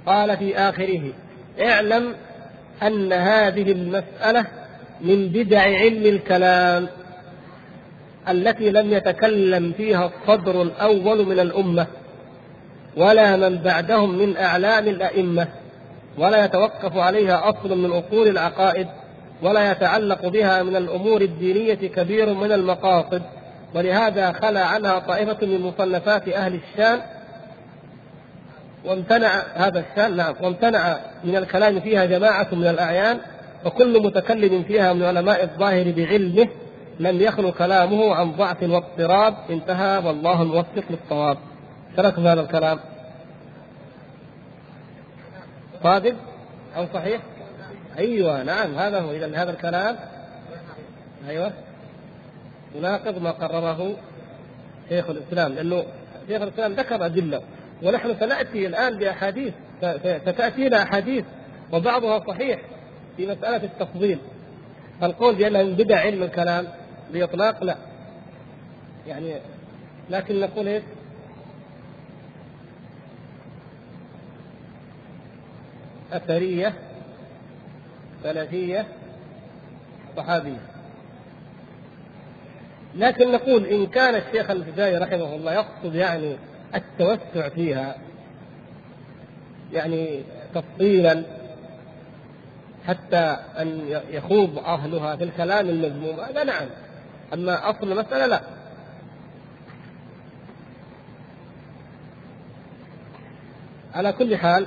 [0.07, 1.13] قال في آخره
[1.61, 2.15] اعلم
[2.83, 4.47] أن هذه المسألة
[5.01, 6.89] من بدع علم الكلام.
[8.29, 11.87] التي لم يتكلم فيها الصدر الأول من الأمة
[12.97, 15.49] ولا من بعدهم من أعلام الأئمة
[16.19, 18.87] ولا يتوقف عليها أصل من أصول العقائد
[19.43, 23.23] ولا يتعلق بها من الأمور الدينية كبير من المقاصد.
[23.75, 27.01] ولهذا خلا عنها طائفة من مصنفات أهل الشام
[28.85, 33.19] وامتنع هذا الشام نعم وامتنع من الكلام فيها جماعة من الأعيان
[33.65, 36.49] وكل متكلم فيها من علماء الظاهر بعلمه
[37.03, 39.35] لم يخلو كلامه عن ضعف واضطراب.
[39.51, 39.99] انتهى.
[40.07, 41.39] والله الموفق للصواب.
[41.97, 42.79] تركم هذا الكلام.
[45.83, 46.15] صادق
[46.77, 47.21] أو صحيح؟
[47.99, 48.75] أيوه نعم.
[48.75, 49.11] هذا هو.
[49.11, 49.97] إذا هذا الكلام.
[51.29, 51.53] أيوه.
[52.75, 53.97] يناقض ما قرره
[54.89, 55.53] شيخ الإسلام.
[55.53, 55.85] لأنه
[56.29, 57.43] شيخ الإسلام ذكر أدلة.
[57.83, 59.55] ونحن سنأتي الآن بأحاديث.
[60.23, 61.25] ستاتينا أحاديث.
[61.73, 62.61] وبعضها صحيح
[63.17, 64.19] في مسألة التفضيل.
[65.01, 66.67] فالقول بأنه من بدع علم الكلام
[67.13, 67.77] باطلاق لا.
[69.07, 69.35] يعني
[70.11, 70.83] لكن نقول إيش؟
[76.13, 76.75] أثرية
[78.23, 78.87] سلفية
[80.17, 80.61] صحابية.
[82.95, 86.37] لكن نقول إن كان الشيخ الفدائي رحمه الله يقصد يعني
[86.75, 87.97] التوسع فيها
[89.73, 90.23] يعني
[90.55, 91.23] تفصيلا
[92.87, 96.67] حتى أن يخوض أهلها في الكلام المذموم هذا نعم.
[97.35, 98.41] أما أصل المسألة لا
[103.95, 104.67] على كل حال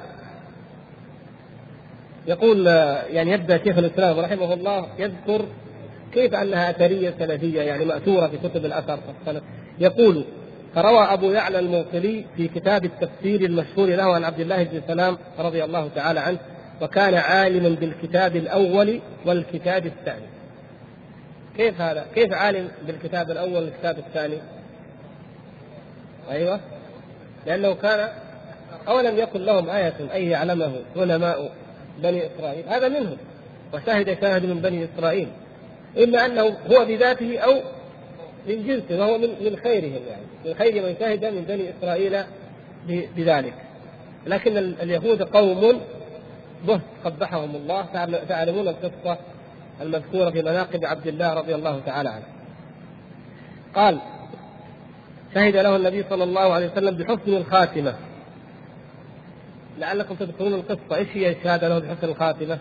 [2.27, 2.67] يقول
[3.09, 5.45] يعني يبدأ شيخ الإسلام رحمه الله يذكر
[6.13, 9.43] كيف أنها أثرية سلفية يعني مأثورة في كتب الأثر السلف
[9.79, 10.25] يقول
[10.75, 15.63] فروى أبو يعلى الموصلي في كتاب التفسير المشهور له عن عبد الله بن سلام رضي
[15.63, 16.37] الله تعالى عنه
[16.81, 20.34] وكان عالما بالكتاب الأول والكتاب الثاني.
[21.57, 24.37] كيف هذا؟ كيف عالم بالكتاب الأول والكتاب الثاني؟
[26.31, 26.59] أيوه.
[27.45, 28.09] لأنه كان
[28.87, 31.51] أولم يكن لهم آية أن يعلمه علماء
[31.97, 32.67] بني إسرائيل.
[32.67, 33.17] هذا منهم.
[33.73, 35.27] وشهد شاهد من بني إسرائيل.
[36.03, 37.61] إما أنه هو بذاته أو
[38.47, 40.25] من جنسه وهو من من خيرهم يعني.
[40.45, 42.23] من خير من شهد من بني إسرائيل
[42.87, 43.53] بذلك.
[44.27, 45.81] لكن اليهود قوم
[46.67, 47.85] بهت قبحهم الله
[48.29, 49.17] تعلمون القصة.
[49.81, 52.25] المذكورة في مناقب عبد الله رضي الله تعالى عنه.
[53.75, 53.99] قال
[55.33, 57.95] شهد له النبي صلى الله عليه وسلم بحسن الخاتمة.
[59.77, 60.95] لعلكم تذكرون القصة.
[60.95, 62.59] إيش هي الشهادة له بحسن الخاتمة؟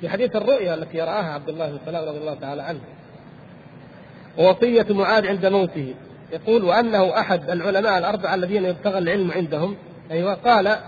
[0.00, 2.80] في حديث الرؤيا التي رآها عبد الله بن سلام رضي الله تعالى عنه.
[4.38, 5.94] ووصية معاذ عند موته.
[6.32, 9.76] يقول وأنه أحد العلماء الأربعة الذين يبتغى العلم عندهم.
[10.10, 10.34] أيوة.
[10.34, 10.78] قال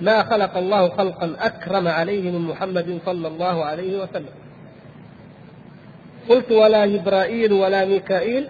[0.00, 4.34] ما خلق الله خلقا أكرم عليه من محمد صلى الله عليه وسلم
[6.28, 8.48] قلت ولا جبرائيل ولا ميكائيل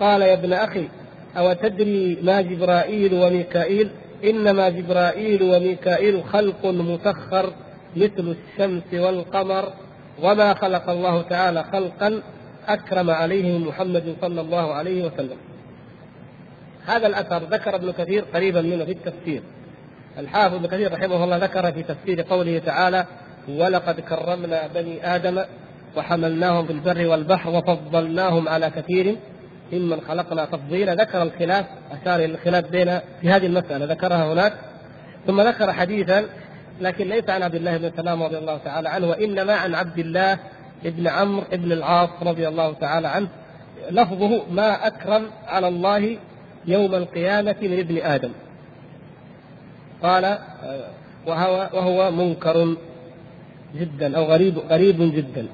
[0.00, 0.88] قال يا ابن أخي
[1.36, 3.90] أو تدري ما جبرائيل وميكائيل
[4.24, 7.52] إنما جبرائيل وميكائيل خلق مسخر
[7.96, 9.72] مثل الشمس والقمر
[10.22, 12.22] وما خلق الله تعالى خلقا
[12.68, 15.36] أكرم عليه من محمد صلى الله عليه وسلم.
[16.86, 19.42] هذا الأثر ذكر ابن كثير قريبا منه في التفسير.
[20.18, 23.06] الحافظ ابن كثير رحمه الله ذكر في تفسير قوله تعالى:
[23.48, 25.44] ولقد كرمنا بني آدم
[25.96, 29.16] وحملناهم في البر والبحر وفضلناهم على كثير
[29.72, 30.94] ممن خلقنا تفضيلا.
[30.94, 34.52] ذكر الخلاف أشار إلى الخلاف بين في هذه المسألة ذكرها هناك.
[35.26, 36.24] ثم ذكر حديثا
[36.80, 40.38] لكن ليس عن عبد الله بن سلام رضي الله تعالى عنه وإنما عن عبد الله
[40.84, 43.28] بن عمرو بن العاص رضي الله تعالى عنه.
[43.90, 46.18] لفظه ما أكرم على الله
[46.66, 48.30] يوم القيامة من ابن آدم.
[50.02, 50.38] قال
[51.26, 52.76] وهو وهو منكر
[53.76, 55.46] جدا أو غريب غريب جدا.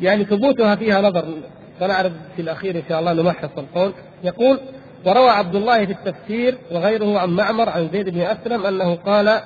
[0.00, 1.24] يعني ثبوتها فيها نظر
[1.80, 3.92] سنعرض في الأخير إن شاء الله نمحص القول.
[4.24, 4.60] يقول
[5.06, 9.40] وروى عبد الله في التفسير وغيره عن معمر عن زيد بن أسلم أنه قال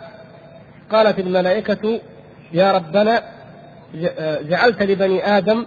[0.93, 2.01] قالت الملائكة
[2.53, 3.23] يا ربنا
[4.43, 5.67] جعلت لبني آدم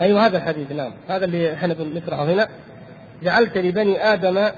[0.00, 0.92] أيوه هذا الحديث نعم.
[1.08, 2.48] هذا اللي إحنا بنشرحه هنا.
[3.22, 4.48] جعلت لبني آدم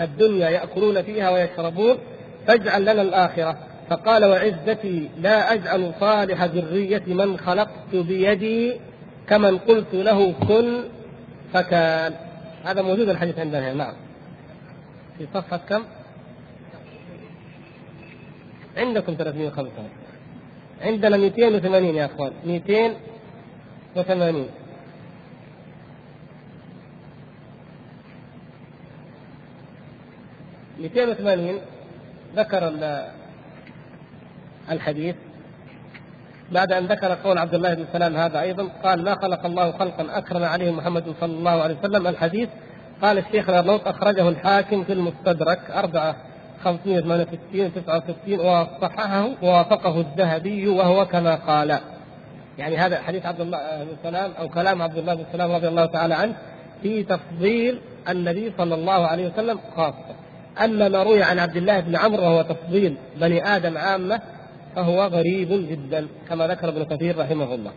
[0.00, 1.98] الدنيا يأكلون فيها ويشربون
[2.46, 3.58] فاجعل لنا الآخرة.
[3.90, 8.80] فقال وعزتي لا أجعل صالح ذريه من خلقت بيدي
[9.28, 10.80] كمن قلت له كن
[11.52, 12.14] فكان.
[12.64, 13.94] هذا موجود الحديث عندنا نعم.
[15.18, 15.82] في صفحة كم؟
[18.76, 19.70] عندكم 305
[20.82, 24.46] عندنا 280 يا إخوان 280
[30.80, 31.60] 280
[32.36, 32.72] ذكر
[34.70, 35.14] الحديث.
[36.52, 40.18] بعد أن ذكر قول عبد الله بن سلام هذا أيضا قال ما خلق الله خلقا
[40.18, 42.06] أكرم عليه محمد صلى الله عليه وسلم.
[42.06, 42.48] الحديث
[43.02, 46.16] قال الشيخ الارنوط أخرجه الحاكم في المستدرك أربعة
[46.64, 51.78] 568 69 وصححه ووافقه الذهبي وهو كما قال.
[52.58, 55.86] يعني هذا حديث عبد الله بن سلام أو كلام عبد الله بن سلام رضي الله
[55.86, 56.34] تعالى عنه
[56.82, 60.25] في تفضيل النبي صلى الله عليه وسلم خاصة.
[60.64, 64.20] أما ما روي عن عبد الله بن عمرو وهو تفضيل بني آدم عامة
[64.76, 67.72] فهو غريب جدا كما ذكر ابن كثير رحمه الله.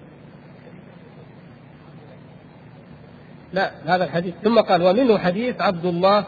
[3.54, 4.34] لا هذا الحديث.
[4.44, 6.26] ثم قال ومنه حديث عبد الله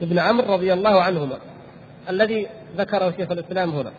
[0.00, 1.38] بن عمرو رضي الله عنهما
[2.08, 2.46] الذي
[2.76, 3.92] ذكره شيخ الإسلام هنا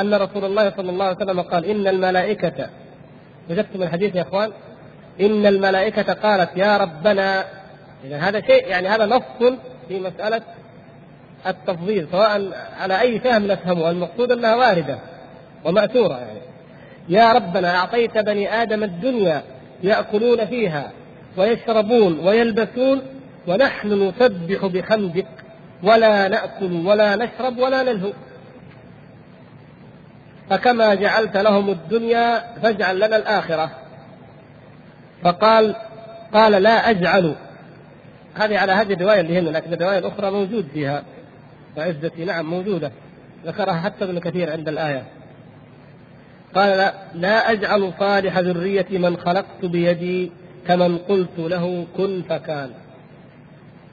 [0.00, 2.70] أن رسول الله صلى الله عليه وسلم قال إن الملائكة
[3.50, 4.52] وجدتم الحديث يا إخوان
[5.20, 7.44] إن الملائكة قالت يا ربنا
[8.04, 9.52] إذا هذا شيء يعني هذا نص
[9.88, 10.40] في مسألة
[11.46, 14.98] التفضيل سواء على أي فهم نفهمه المقصود أنها واردة
[15.64, 16.40] ومأثورة يعني.
[17.08, 19.42] يا ربنا أعطيت بني آدم الدنيا
[19.82, 20.90] يأكلون فيها
[21.36, 23.02] ويشربون ويلبسون
[23.46, 25.26] ونحن نسبح بحمدك
[25.82, 28.12] ولا نأكل ولا نشرب ولا نلهو
[30.50, 33.70] فكما جعلت لهم الدنيا فاجعل لنا الآخرة.
[35.22, 35.76] فقال
[36.34, 37.34] قال لا أجعل
[38.36, 41.02] هذه على هذه الرواية اللي هنا لكن الرواية الأخرى موجود فيها.
[41.76, 42.92] وعزتي نعم موجودة.
[43.46, 45.02] ذكرها حتى ابن كثير عند الآية.
[46.54, 50.32] قال لا, لا أجعل صالح ذرية من خلقت بيدي
[50.66, 52.70] كمن قلت له كن فكان.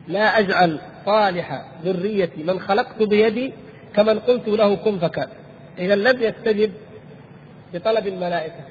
[0.07, 3.53] لا أجعل صالح ذرية من خلقت بيدي
[3.95, 5.27] كمن قلت له كن فكان.
[5.79, 6.71] إذا لم يستجب
[7.73, 8.63] لطلب الملائكة.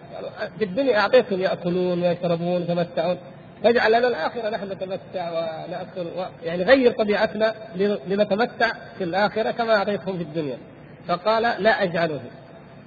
[0.59, 3.17] في الدنيا أعطيتهم يأكلون ويشربون ويتمتعون
[3.65, 6.25] فاجعل لنا الآخرة نحن نتمتع ونأكل و...
[6.43, 7.55] يعني غير طبيعتنا
[8.07, 10.57] لنتمتع في الآخرة كما أعطيتهم في الدنيا.
[11.09, 12.21] فقال لا أجعله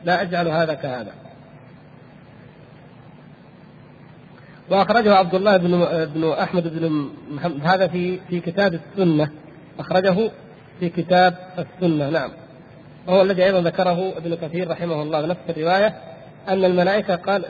[0.04, 1.12] لا أجعل هذا كهذا.
[4.70, 7.66] وأخرجه عبد الله بن بن أحمد بن محمد.
[7.66, 9.30] هذا في في كتاب السنة.
[9.80, 10.32] أخرجه
[10.80, 12.10] في كتاب السنة.
[12.10, 12.32] نعم.
[13.08, 15.26] وهو الذي أيضا ذكره ابن كثير رحمه الله.
[15.26, 16.15] نفس الرواية.
[16.48, 17.46] أن الملائكة قال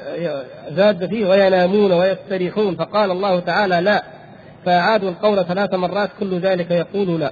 [0.70, 4.04] زاد فيه وينامون ويستريحون فقال الله تعالى لا.
[4.66, 7.32] فأعادوا القول ثلاث مرات كل ذلك يقول لا.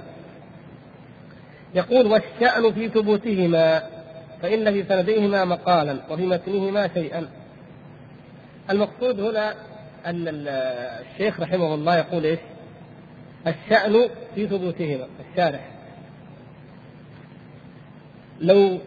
[1.74, 3.82] يقول والشأن في ثبوتهما
[4.42, 7.28] فإن في سنديهما مقالا وفي متنهما شيئا.
[8.70, 9.54] المقصود هنا
[10.06, 12.38] أن الشيخ رحمه الله يقول إيش؟
[13.46, 15.60] الشأن في ثبوتهما الشارح.
[18.40, 18.78] لو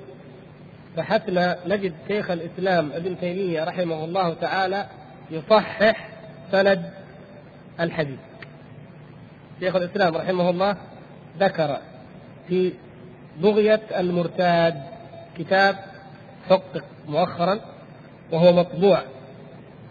[0.98, 4.86] بحثنا نجد شيخ الإسلام ابن تيمية رحمه الله تعالى
[5.32, 6.10] يصحح
[6.52, 6.92] سند
[7.80, 8.20] الحديث.
[9.60, 10.78] شيخ الإسلام رحمه الله
[11.40, 11.78] ذكر
[12.48, 12.74] في
[13.40, 14.84] بغية المرتاد
[15.38, 15.76] كتاب
[16.50, 17.60] حقق مؤخرا
[18.32, 19.02] وهو مطبوع.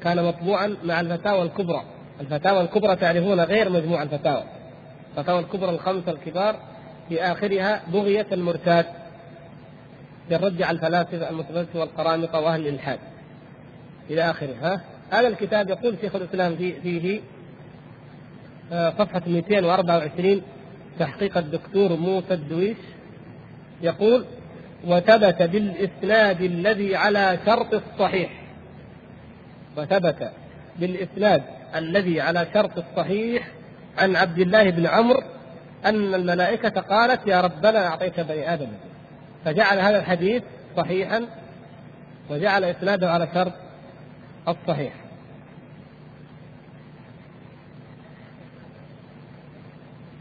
[0.02, 1.82] كان مطبوعا مع الفتاوى الكبرى.
[2.20, 4.44] الفتاوى الكبرى تعرفون غير مجموع الفتاوى.
[5.16, 6.56] الفتاوى الكبرى الخمسة الكبار
[7.08, 8.86] في آخرها بغية المرتاد.
[10.30, 12.98] بالرد على الفلاسفة المتفلسفة والقرامطة وأهل الإلحاد.
[14.10, 17.20] إلى آخره ها؟ هذا الكتاب يقول شيخ الإسلام فيه, فيه
[18.72, 20.42] آه، صفحة 224
[20.98, 22.76] تحقيق الدكتور موسى الدويش.
[23.82, 24.24] يقول
[24.86, 28.30] وثبت بالإسناد الذي على شرط الصحيح.
[29.76, 30.30] وثبت
[30.78, 31.42] بالإسناد
[31.76, 33.48] الذي على شرط الصحيح
[33.98, 35.22] عن عبد الله بن عمرو
[35.84, 38.68] أن الملائكة قالت يا ربنا أعطيت بني آدم.
[39.46, 40.42] فجعل هذا الحديث
[40.76, 41.26] صحيحا
[42.30, 43.52] وجعل إسناده على شرط
[44.48, 44.92] الصحيح.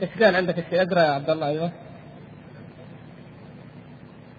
[0.02, 1.72] إيش كان عندك الشيء اقرا يا عبد الله؟ أيوه.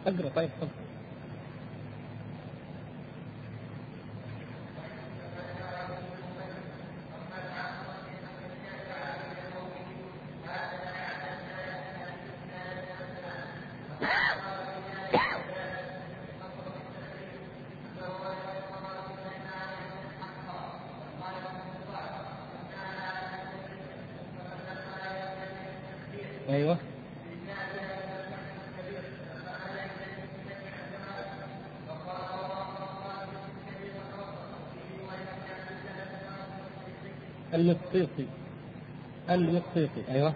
[0.06, 0.86] اقرا طيب تفضل
[26.48, 26.78] أيوه
[37.54, 38.26] المقسيطي
[39.30, 40.34] المقسيطي أيوه.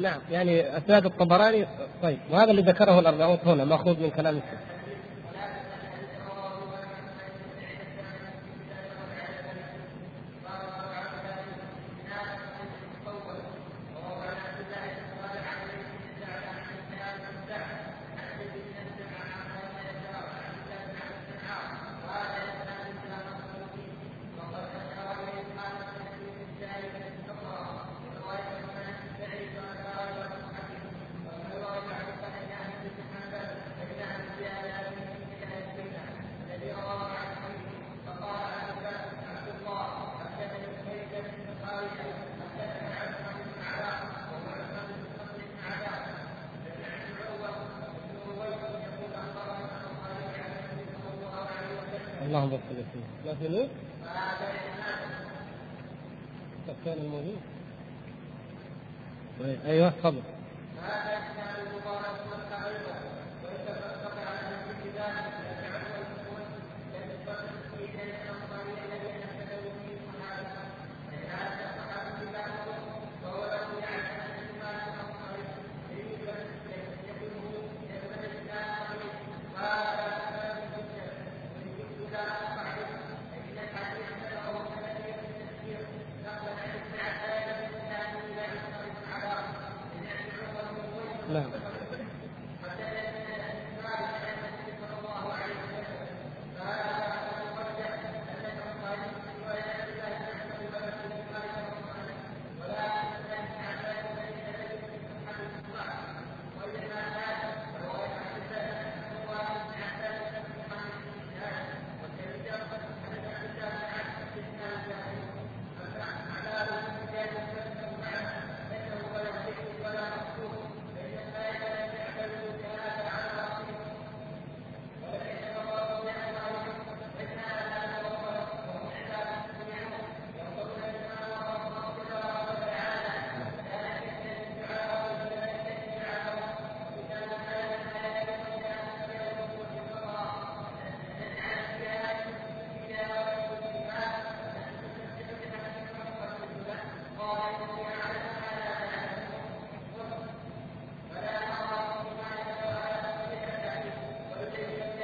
[0.00, 1.66] نعم يعني أسناد الطبراني
[2.02, 4.73] طيب وهذا اللي ذكره الأرناؤوط هنا مأخوذ من كلام الشيخ.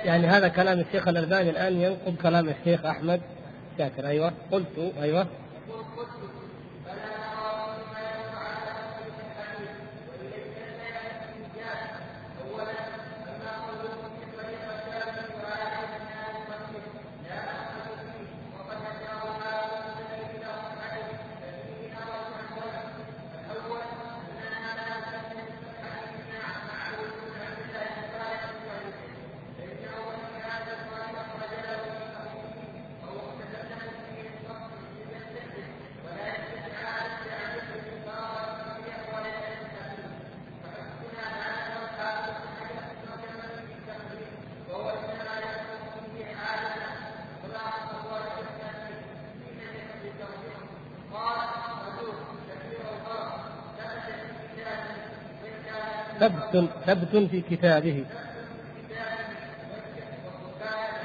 [0.04, 3.20] يعني هذا كلام الشيخ الألباني الآن ينقض كلام الشيخ أحمد
[3.78, 4.06] شاكر.
[4.06, 5.26] أيوه قلت أيوه.
[56.86, 58.04] ثبت في كتابه.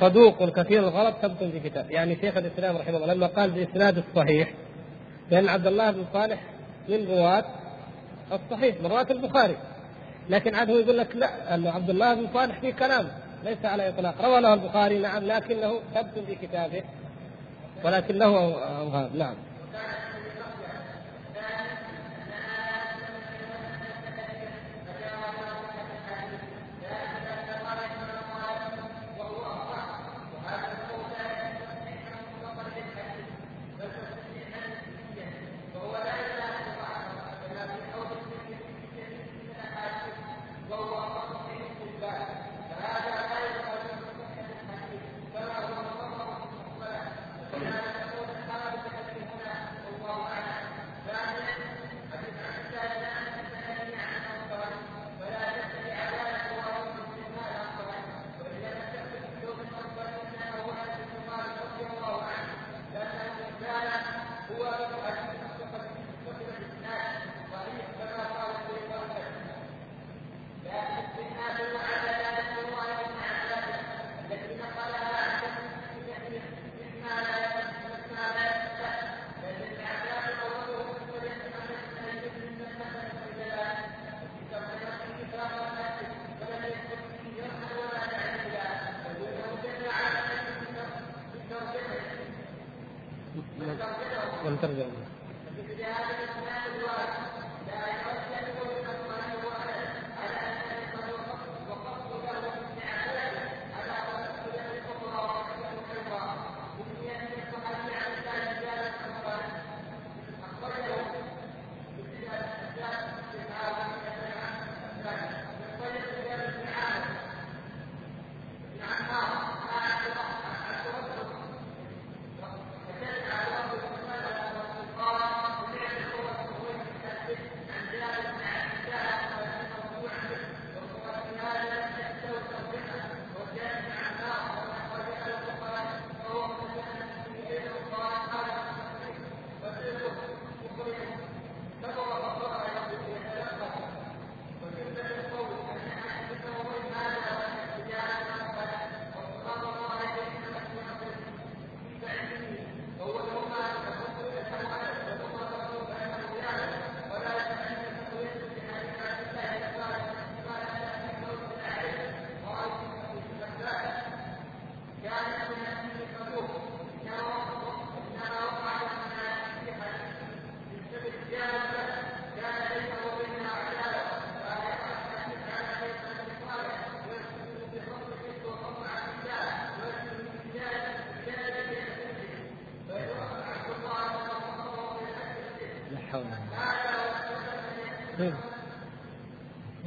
[0.01, 1.91] صدوق كثير الغلط ثبت في كتاب.
[1.91, 4.53] يعني شيخ الإسلام رحمه الله لما قال بإسناد الصحيح
[5.31, 6.39] لأن عبد الله بن صالح
[6.89, 7.45] من رواة
[8.31, 9.57] الصحيح من رواة البخاري.
[10.29, 13.07] لكن عاد هو يقول لك لا انه عبد الله بن صالح فيه كلام
[13.43, 14.21] ليس على إطلاق.
[14.21, 16.83] روى له البخاري نعم لكنه ثبت في كتابه
[17.83, 19.09] ولكنه أوهام.
[19.17, 19.35] نعم.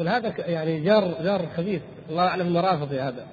[0.09, 1.83] هذا يعني جار جار خبيث.
[2.11, 3.27] الله أعلم رافضي هذا.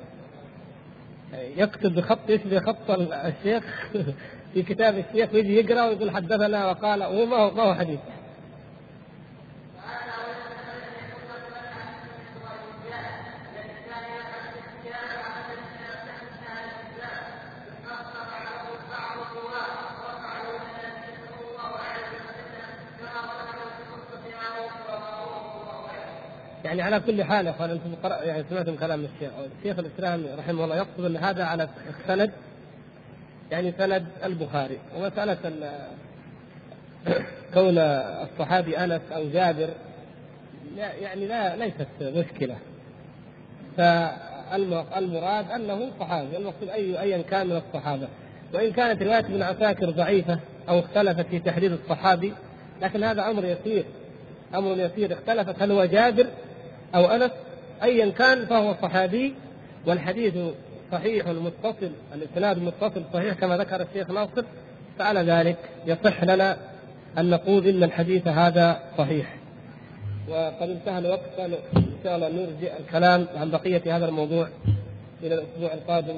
[1.58, 3.64] يكتب بخط يشبه خط الشيخ
[4.54, 8.00] في كتاب الشيخ ويجي يقرأ ويقول حدثنا وقال وما هو ما هو حديث
[26.66, 27.92] يعني على كل حال يا اخوان أنتم
[28.24, 29.32] يعني سمعتم كلام الشيخ.
[29.60, 32.32] الشيخ الإسلام رحمه الله يقصد إن هذا على السند
[33.52, 35.38] يعني سند البخاري ومسألة
[37.54, 39.70] كون الصحابي أنس أو جابر
[40.78, 42.56] يعني لا ليست مشكلة.
[44.98, 48.08] المراد أنه صحابي المقصود اي ايا كان من الصحابة.
[48.54, 50.40] وإن كانت رواية ابن عساكر ضعيفة
[50.70, 52.34] أو اختلفت في تحديد الصحابي
[52.82, 53.86] لكن هذا أمر يسير.
[54.56, 55.14] أمر يسير.
[55.14, 56.26] اختلفت هل هو جابر
[56.96, 57.32] أو انس
[57.84, 59.34] ايا كان فهو صحابي
[59.86, 60.34] والحديث
[60.92, 64.44] صحيح متصل الإسناد متصل صحيح كما ذكر الشيخ ناصر
[65.00, 66.58] فعلى ذلك يصح لنا
[67.18, 69.36] أن نقول إن الحديث هذا صحيح.
[70.30, 74.48] وقد انتهى الوقت ان شاء الله نرجع الكلام عن بقية هذا الموضوع
[75.24, 76.18] إلى الأسبوع القادم